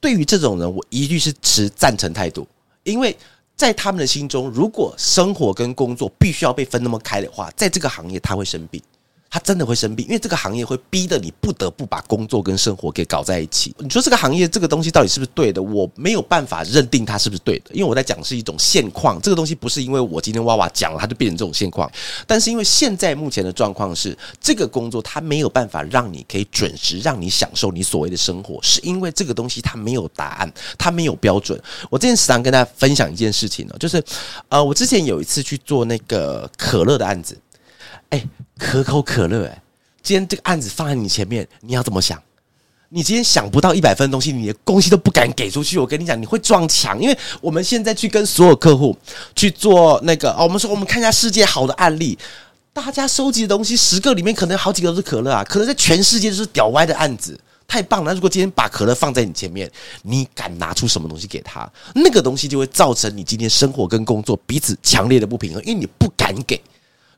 [0.00, 2.46] 对于这种人，我一律是持赞成态度，
[2.84, 3.16] 因为
[3.56, 8.80] 在他们的心中，如果生活跟工作必须要被分那么开的话，在这个行业他会生病。
[9.30, 13.72] 他真的会生病，因为这个行业会逼得你不得不把工作跟生活给搞在一起。
[13.78, 15.62] 你说这个行业这个东西到底是不是对的？
[15.62, 19.22] 我没有办法认定它是不是对的，因为我在讲是一种现况。
[19.22, 21.88] 这个东西不是因为我今天哇哇讲了，它就变成这种现况。
[22.26, 31.56] 但是因为现在目前的状况是，这个工作它没有办法让你可以准时让你享受你所谓的生活，是因为这个东西它没有答案，它没有标准。
[31.88, 34.02] 我之前时常跟大家分享一件事情呢，就是
[34.48, 37.38] 呃，我之前有一次去做那个可乐的案子。
[38.10, 38.20] 哎，
[38.60, 39.62] 可口可乐，哎，
[40.02, 42.22] 今天这个案子放在你前面，你要怎么想？
[42.90, 45.78] 你今天想不到一百分的东西，你的东西都不敢给出去。
[45.78, 48.94] 我跟你讲，你会撞墙，因为我们现在去跟所有客户
[49.34, 52.18] 去做那个，哦，我们说我们看一下世界好的案例，
[52.72, 58.12] 大家收集的东西十个里面可能好几个都是可乐啊，可能在全世界都是屌歪的案子，太棒了。
[58.12, 59.70] 如果今天把可乐放在你前面，
[60.02, 61.70] 你敢拿出什么东西给他？
[61.94, 66.60] 那个东西就会造成你今天生活跟工作彼此强烈的不平衡，因为你不敢给。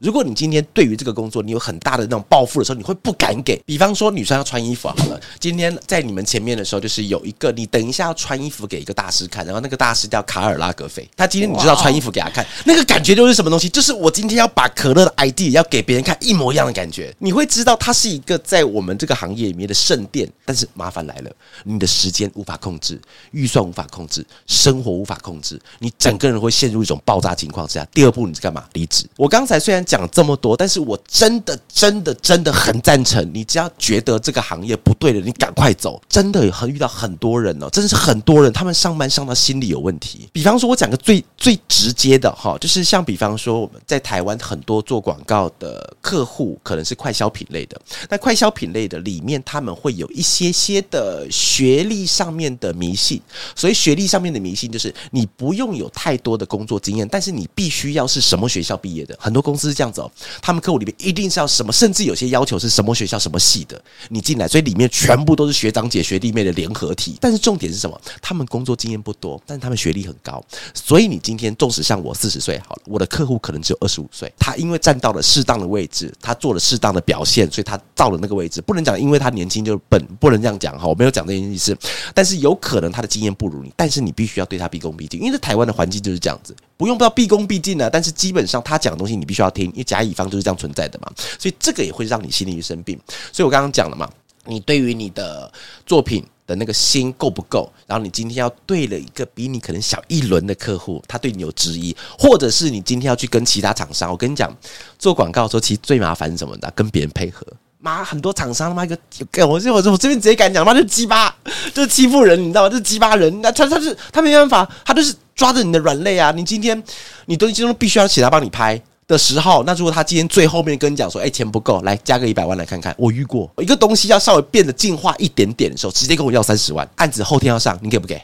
[0.02, 3.56] 如果你今天对于这个工作你有很大的那种抱负的时候，你会不敢给。
[3.64, 13.68] 比方说女生要穿衣服好了，今天在你们前面的时候，就是有一个你等一下要穿衣服给一个大师看，然后那个大师叫卡尔拉格菲，他今天你知道穿衣服给他看，那个感觉就是什么东西？
[13.68, 17.14] 就是我今天要把可乐的 ID 要给别人看一模一样的感觉。
[17.20, 21.30] 你会知道它是一个在我们这个行业里面的圣殿，但是麻烦来了，
[21.62, 27.86] 你的时间无法控制，预算无法控制，生活无法控制，你整个人会陷入一种爆炸情况之下。
[27.94, 28.64] 第二步你是干嘛？
[28.72, 29.06] 离职。
[29.16, 29.84] 我刚才虽然。
[29.92, 36.00] 讲这么多，但是我真的真的真的很赞成，你只要觉得这个行业不对了，你赶快走。
[36.08, 40.26] 真的很遇到很多人哦，真的是很多人，他们上班上到心理有问题。
[40.32, 47.78] 比方说，我讲个最最直接的哈，就是像比方说，我们在台湾很多做广告的客户，可能是快消品类的。
[48.08, 53.20] 那快消品类的里面，他们会有一些些的学历上面的迷信。
[53.54, 59.14] 所以学历上面的迷信，就是你不用有太多的工作经验，但是你必须要是什么学校毕业的。
[59.20, 60.00] 很多公司这样子，
[60.40, 67.16] 他们客户里面一定是要什么，甚至有些要求是什么学校什么系的，你进来，所以里面全部都是学长姐、学弟妹的联合体。
[67.20, 68.00] 但是重点是什么？
[68.20, 70.40] 他们工作经验不多，但是他们学历很高。
[70.72, 78.60] 所以你今天纵使像我四十岁好了，我的客户可能只有二十五岁，他因为站到了适当的位置，他做了适当的表现，所以他到了那个位置。
[78.60, 81.76] 不能讲因为他年轻就是笨，不能这样讲哈，我没有讲这件意思。
[82.14, 87.88] 但是有可能他的经验不如你，但是你必须要对他毕恭毕敬，因为在台湾的环境就是这样子，不用不要毕恭毕敬啊。
[87.88, 91.08] 但是基本上他讲的东西你必须要听，因为甲乙方就是这样存在的嘛。
[91.38, 92.98] 所以这个也会让你心里生病。
[93.32, 94.10] 所以我刚刚讲了嘛，
[94.46, 95.52] 你对于你的
[95.86, 97.72] 作品的那个心够不够？
[97.86, 104.52] 然后你今天要对了一个比你可能小一轮的客户，他对你有质疑，或者是你今天要去跟其他厂商，我跟你讲，
[104.98, 106.68] 做广告的时候其实最麻烦是什么的？
[106.74, 107.46] 跟别人配合。
[107.84, 111.34] 妈，很多厂商他妈一个，我这我我这边直接敢讲，妈就鸡巴，
[111.74, 112.68] 就是欺负人，你知道吗？
[112.68, 116.30] 就是鸡巴人，那他他是他没办法，他就是抓着你的软肋啊！
[116.30, 116.80] 你今天
[117.26, 128.22] 你东西都必须要请他帮你拍的时候，那如果他今天最后面跟你讲说，哎，钱不够，来加个一百万来看看，我遇过一个东西要稍微变得进化一点点的时候，直接跟我要三十万，案子后天要上，你给不给？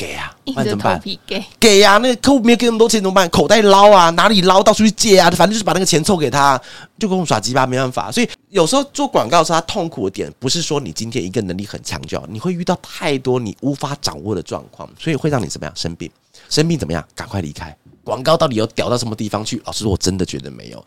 [0.00, 3.28] 给啊，那怎么办给给呀，那客户没有给那么多钱怎么办？
[3.28, 4.62] 口袋捞啊，哪里捞？
[4.62, 6.58] 到处去借啊，反正就是把那个钱凑给他，
[6.98, 8.10] 就跟我们耍鸡巴，没办法。
[8.10, 16.10] 所以有时候做广告的时候，他痛苦的点不是说你今天一个能力很强就好，你会遇到太多你无法掌握的状况，所以会让你怎么样生病？
[16.48, 17.06] 生病怎么样？
[17.14, 19.60] 赶快离开广告，到底有屌到什么地方去？
[19.66, 20.82] 老实说，我真的觉得没有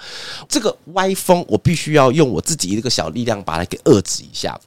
[0.50, 4.60] 这个歪风，我必须要用我自己一个小力量把它给遏制一下。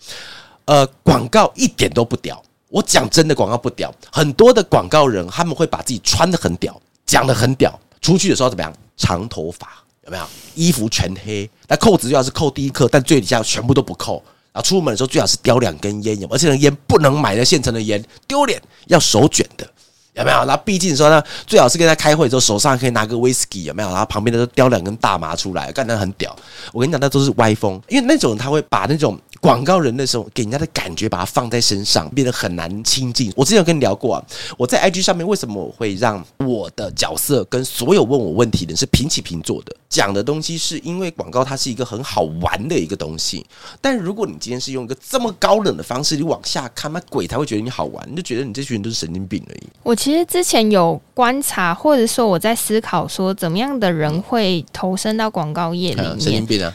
[0.67, 2.41] 呃，广告一点都不屌。
[2.69, 3.95] 我讲真的，广告不屌。
[4.11, 8.73] 很多的广告人他们会把自己穿的很屌，讲的很屌，出去的时候怎么样？
[8.97, 9.69] 长头发
[10.05, 10.25] 有没有？
[10.55, 14.23] 衣服全黑，那扣子最好是扣第一颗，但最底下全部都不扣。
[14.53, 19.69] 然后出门的时候最好是叼两根烟，而且那烟不能买的现成的烟，丢脸，要手卷的。
[20.17, 20.45] 有没有？
[20.47, 23.89] 那毕竟说呢，最好是跟他开会的时候，手上可以拿个威士忌，有没有？
[23.91, 26.35] 然后旁边的都叼两根大麻出来，干得很屌。
[26.73, 33.33] 我跟你讲，那都是歪风，因为那种他会把那种广告人的时候给人家的感觉，把它放在身上，变得很难亲近。
[33.37, 34.25] 我之前有跟你聊过啊，
[34.57, 39.77] 我在 IG 上面为什么我会让我的角色跟所有问我问题的人是平起平坐的？
[39.89, 43.45] 讲的东西是因为广告它是一个很好玩的一个东西，
[43.81, 49.63] 但如果你今天是用一个这么高冷的方式，你往下看，那鬼才会觉得你好玩，你就觉得你这群人都是神经病而已。
[49.83, 56.21] 我其实之前有观察，或者说我在思考，说怎么样的人会投身到广告业里面？
[56.21, 56.73] 神经病啊！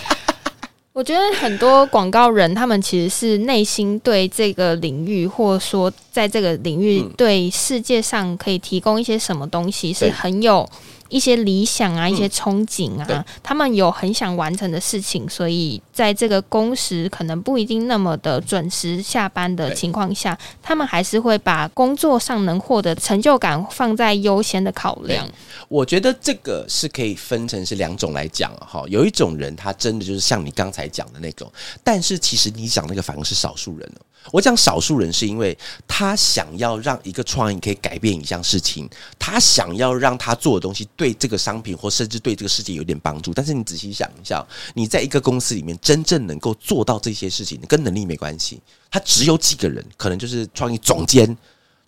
[0.94, 10.66] 我觉得很多广告人，他们其实是内心对这个领域，或者说在这个领域对世界上可以提供一些什么东西，是很有。
[11.08, 25.28] 一些理想啊，一些憧憬啊，他们有很想完成的事情，所以在这个工时可能不一定那么的准时下班的情况下，他们还是会把工作上能获得成就感放在优先的考量。
[25.68, 31.50] 我觉得这个是可以分成是两种来讲哈，有一种人他真的就是像你刚才讲的那种，
[31.82, 33.92] 但是其实你讲那个反而是少数人
[34.32, 35.56] 我讲少数人是因为
[35.86, 43.32] 他想要让一个创意可以改变一项事情，他想要让他做的东西对这个商品或甚至对这个世界有点帮助。
[43.32, 48.60] 但是你仔细想一下，你在一个公司里面真正能够做到这些事情，跟能力没关系。
[48.90, 51.36] 他只有几个人，可能就是创意总监、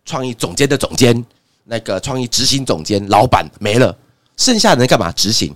[0.05, 1.24] 创意总监的总监、
[1.64, 3.97] 那个创意执行总监、老板没了，
[4.36, 5.11] 剩下的人干嘛？
[5.12, 5.55] 执行。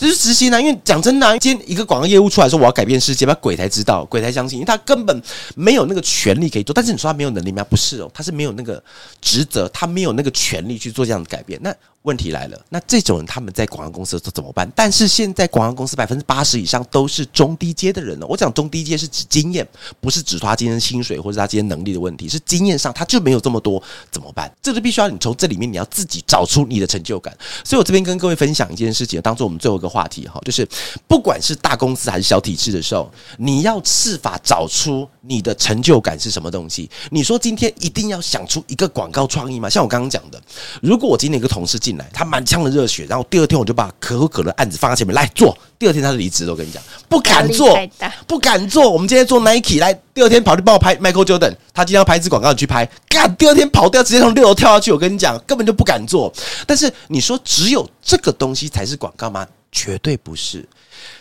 [0.00, 5.22] 这是执行啊，因为讲真的，今天一个广告业务出来说我要改变世界，把鬼才知道，鬼才相信，因为他根本
[5.54, 6.72] 没有那个权利可以做。
[6.72, 7.62] 但是你说他没有能力吗？
[7.64, 8.82] 不是哦，他是没有那个
[9.20, 11.60] 职责，他没有那个权利去做这样的改变。
[11.62, 11.70] 那。
[12.02, 14.70] 问题来了，那这种人他们在广告公司怎么办？
[14.74, 18.26] 但是现在广告公司百分之八十以上都是中低阶的人了。
[18.26, 19.66] 我讲中低阶是指经验，
[20.00, 24.50] 不是指他今天薪水或者他今天能力的问题，是经验上他就没有这么多，怎么办？
[24.62, 27.36] 这就必须要你从这里面你要自己找出你的成就感。
[27.62, 30.66] 所以我这边跟各位分享一件事情，当做我们最后一个话题哈，就是
[31.06, 36.88] 不管是大公司还是小体制的时候，你要设法找出你的成就感是什么东西。
[37.10, 39.68] 你说今天一定要想出一个广告创意吗？
[39.68, 40.40] 像我刚刚讲的，
[40.80, 45.56] 如果我今天一个同事进来，他满腔的热血，然后第二天我就把可口可乐案子放在前面来做。
[45.78, 47.78] 第二天他就离职了，我跟你讲，不敢做，
[48.26, 48.90] 不敢做。
[48.90, 54.92] 我们今天做 Nike 来，第二天跑去帮我拍 Michael Jordan，他今天要拍一支广告，你去拍，干，第二天跑掉，直接从六楼跳下去。
[54.92, 56.32] 我跟你讲，根本就不敢做。
[56.66, 59.46] 但是你说只有这个东西才是广告吗？
[59.72, 60.68] 绝对不是。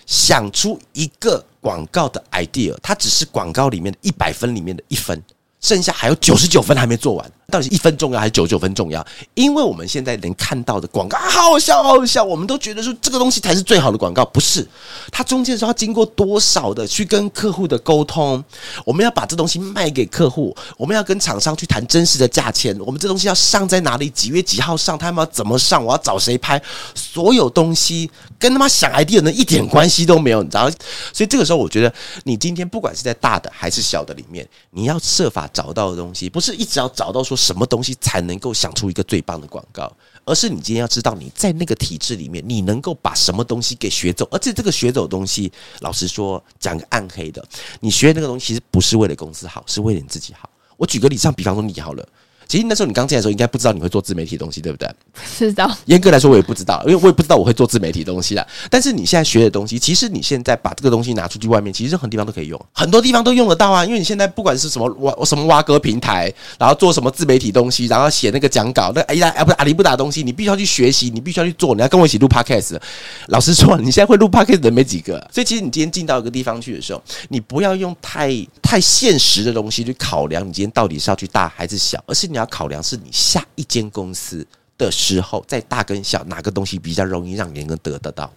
[0.05, 5.24] 想出一个广告的 idea，它只是广告里面的一百分里面的一分，
[5.61, 7.32] 剩下还有九十九分还没做完。
[7.50, 9.06] 到底是一分重要还是九九分重要？
[9.34, 14.66] 因为我们现在能看到的广告好笑好笑，我们都觉得说这个东西才是最好的广告，不是？
[15.12, 18.43] 它中间是要经过多少的去跟客户的沟通？
[18.86, 22.78] 我们要把这东西卖给客户，我们要跟厂商去谈真实的价钱。
[22.86, 24.10] 我们这东西要上在哪里？
[24.12, 24.97] 几月几号上？
[24.97, 25.84] 他们要怎么上？
[25.84, 26.62] 我要找谁拍？
[26.93, 30.70] 所有东西跟他妈想 idea 的一点关系都没有，你知道？
[31.12, 31.91] 所以这个时候，我觉得
[32.26, 37.38] 你今天不管是在大的还是小的里面，你要设法找到的东西，不是一直要找到说。
[37.39, 39.91] 什么东西才能够想出一个最棒的广告？
[40.25, 47.43] 而是你今天要知道你在那个体制里面，你能够把什么东西给学走，而且这个学走的东西，老实说，讲个暗黑的，
[47.79, 50.49] 你学那个东西其实不是为了公司好，是为了你自己好。
[50.77, 52.07] 我举个例，像比方说你好了。
[52.50, 54.89] 其实那时候你刚进来的时候，应该不知道你会做自媒体东西，对不对？
[55.14, 55.70] 不知道。
[55.86, 58.45] 严格来说，我也不知道，因为我也不知道我会做自媒体东西啦。
[58.72, 63.86] 但是你现在学的东西，其实你现在把这个东西拿出去外面，其实任何地方都可以用，很多地方都用得到啊。
[63.86, 71.76] 因为你现在不管是什么挖什么挖哥平台，然后做什么自媒体东西，然后写那个讲稿，那哎呀，不是阿里不打东西，你必须要去学习，你必须要去做。
[71.76, 72.80] 你要跟我一起录 podcast。
[73.28, 75.20] 老实说，你现在会录 podcast 的没几个。
[75.32, 83.09] 所以其实你今天进到一个地方去的时候，你不要用太太现实的东西去考量你今天到底是要去大还是小，而是你要考量是你。
[83.11, 84.45] 下一间公司
[84.77, 88.31] 的时候，在大跟小哪个东西比较容易让人能得得到？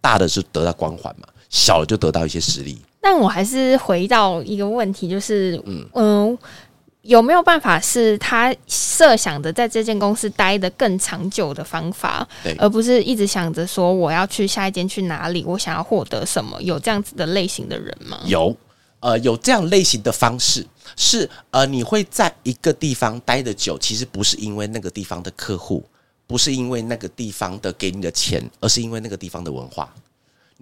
[0.00, 2.80] 大的是得到光环嘛，小的就得到一些实力。
[3.02, 6.38] 但我还是回到一个问题，就是嗯嗯，
[7.02, 12.26] 有没有办法是他设想的在这间公司待的更长久的方法，
[12.58, 16.60] 而不是一直想着说我要去下一间去哪里，我想要获得什么？
[16.62, 18.20] 有这样子的类型的人吗？
[18.26, 18.54] 有，
[19.00, 20.66] 呃，有这样类型的方式。
[21.02, 25.82] 是呃，你会在一个地方待的久，其实不是因为那个地方的客户，
[26.26, 29.90] 不是因为那个地方的给你的钱，而是因为那个地方的文化。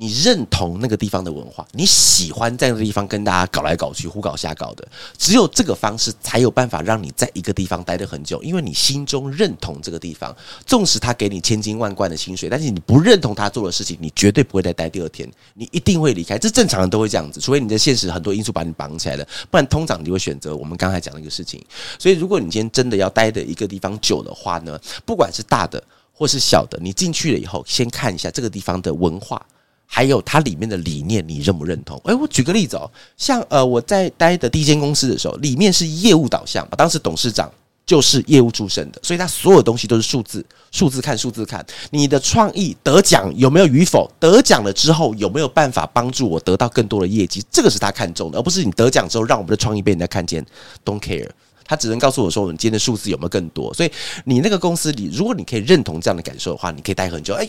[0.00, 4.86] 你认同那个地方的文化，你喜欢在那个地方跟大家搞来搞去、胡搞瞎搞的，
[5.16, 10.32] 只有这个方式才有办法让你在一个地方待得很久，因为你心中认同这个地方。
[10.64, 16.38] 纵使他给你千金万贯的薪水，但是你不认同他做的事情，你绝对不会再待第二天，你一定会离开。
[16.38, 21.60] 这正常人都会这样子，除非你的现实很多因素把你绑起来了，不然通常你会选择我们刚才讲那个事情。
[21.98, 25.82] 所以，如果你今天真的要待的一个地方久的话呢，不管是大的
[26.12, 29.44] 或是小的，你进去了以后，先看一下这个地方的文化。
[29.90, 31.98] 还有它里面的理念，你认不认同？
[32.04, 37.50] 诶，我举个例子哦，像呃，我在待的第一间公司的时候，里面是业务导向，当时董事长
[37.86, 41.64] 就是业务出身的，所以他所有东西都是数字，数字看数字看。
[41.90, 44.08] 你的创意得奖有没有与否？
[44.20, 47.42] 得奖了之后有没有办法帮助我得到更多的业绩？
[47.50, 50.44] 这个是他看中的，而不是你得奖之后让我们的创意被人家看见。
[50.84, 51.30] Don't care，
[51.64, 53.72] 他只能告诉我说，我们今天的数字有没有更多？
[53.72, 53.90] 所以
[54.26, 57.32] 你那个公司里，如果你可以认同这样的感受的话，你可以待很久。
[57.32, 57.48] 哎，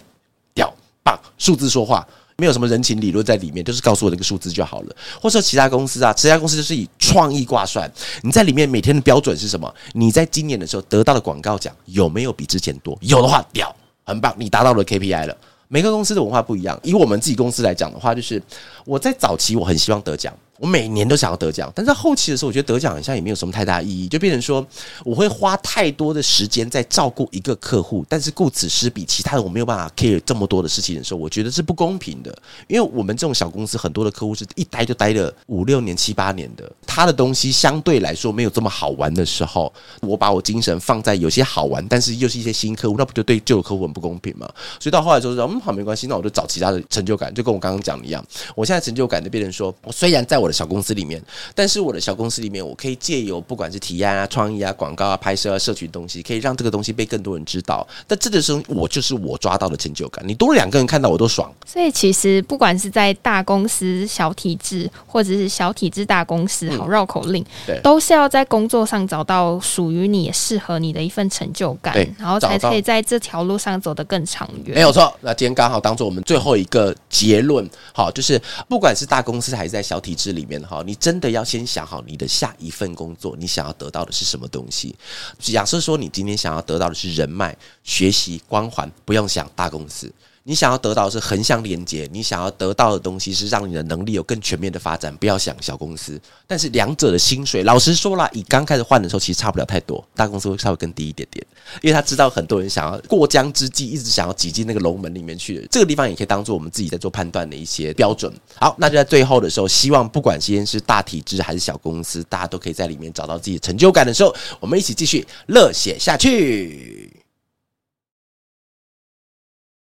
[0.53, 0.73] 屌
[1.03, 2.07] 棒，数字说话。
[2.39, 4.95] 没有什么人情理论在里面，就是告诉我这个数字就好了。
[5.21, 7.89] 或者说其他公司啊，其他公司就是以创意挂帅。
[8.23, 9.71] 你在里面每天的标准是什么？
[9.93, 12.97] 你在今年的时候得到的广告奖有没有比之前多？
[13.01, 13.75] 有的话，屌，
[14.05, 15.37] 很棒，你达到了 KPI 了。
[15.67, 16.79] 每个公司的文化不一样。
[16.81, 18.41] 以我们自己公司来讲的话，就是
[18.85, 20.33] 我在早期我很希望得奖。
[20.59, 24.65] 我每年都想要得奖，但在后期的时候，我觉得得奖好像也没有什么太大意义，就变成说
[25.05, 32.37] 我会花太多的时间在照顾一个客户，但是顾此失彼，其他的我没有办法 care 这么多的事情的时候，我觉得是不公平的。
[32.67, 44.45] 因为我们这种小公司，很多的客户是一待就待了五六年、七八年的，他的东西相对来说没有这么好玩的时候，我把我精神放在有些好玩，但是又是一些新客户，那不就对旧客户很不公平吗？
[44.77, 48.21] 所以到后来就是嗯，好没关系，那我就找其他的成就感，就跟我刚刚讲的一样，
[48.55, 51.21] 我现在成就感就变成说，我虽然在我的小公司里面，
[51.55, 57.87] 但是我的小公司里面，我可以借由不管是提案啊、创意啊、广告啊、拍摄啊、社群东西，可以让这个东西被更多人知道。
[58.07, 60.27] 但这个时候，我就是我抓到的成就感。
[60.27, 61.49] 你多两个人看到我都爽。
[61.65, 74.75] 所以其实不管是在大公司、小体制，或者是小体制大公司，好绕口令，对，都是要在工作上找到属于你、适合你的一份成就感，然后才可以在这条路上走得更长远。
[74.75, 75.13] 没有错。
[75.21, 84.95] 那今天刚好当做我们最后一个结论，好，就是不管是大公司还是在小体制里里面，哈，你真的要先想好你的下一份工作，你想要得到的是什么东西。
[85.37, 90.09] 假设说你今天想要得到的是人脉、学习、光环，不用想大公司。
[90.49, 95.15] 你想要得到的是横向连接，你想要得到的东西是让你的能力有更全面的发展。
[95.17, 100.03] 不要想小公司，但是两者的薪水，老实说了，以刚开始换的时候，其实差不了太多。
[100.15, 101.45] 大公司会稍微更低一点点，
[101.83, 105.67] 因为他知道很多人想要过江之际，一直想要挤进那个龙门里面去。
[105.69, 108.33] 这个地方也可以当做我们自己在做判断的一些标准。
[108.55, 117.18] 好，那就在最后的时候，希望不管今天是大体制还是小公司，大家都可以在里面找到自己的成就感的时候，我们一起继续热血下去。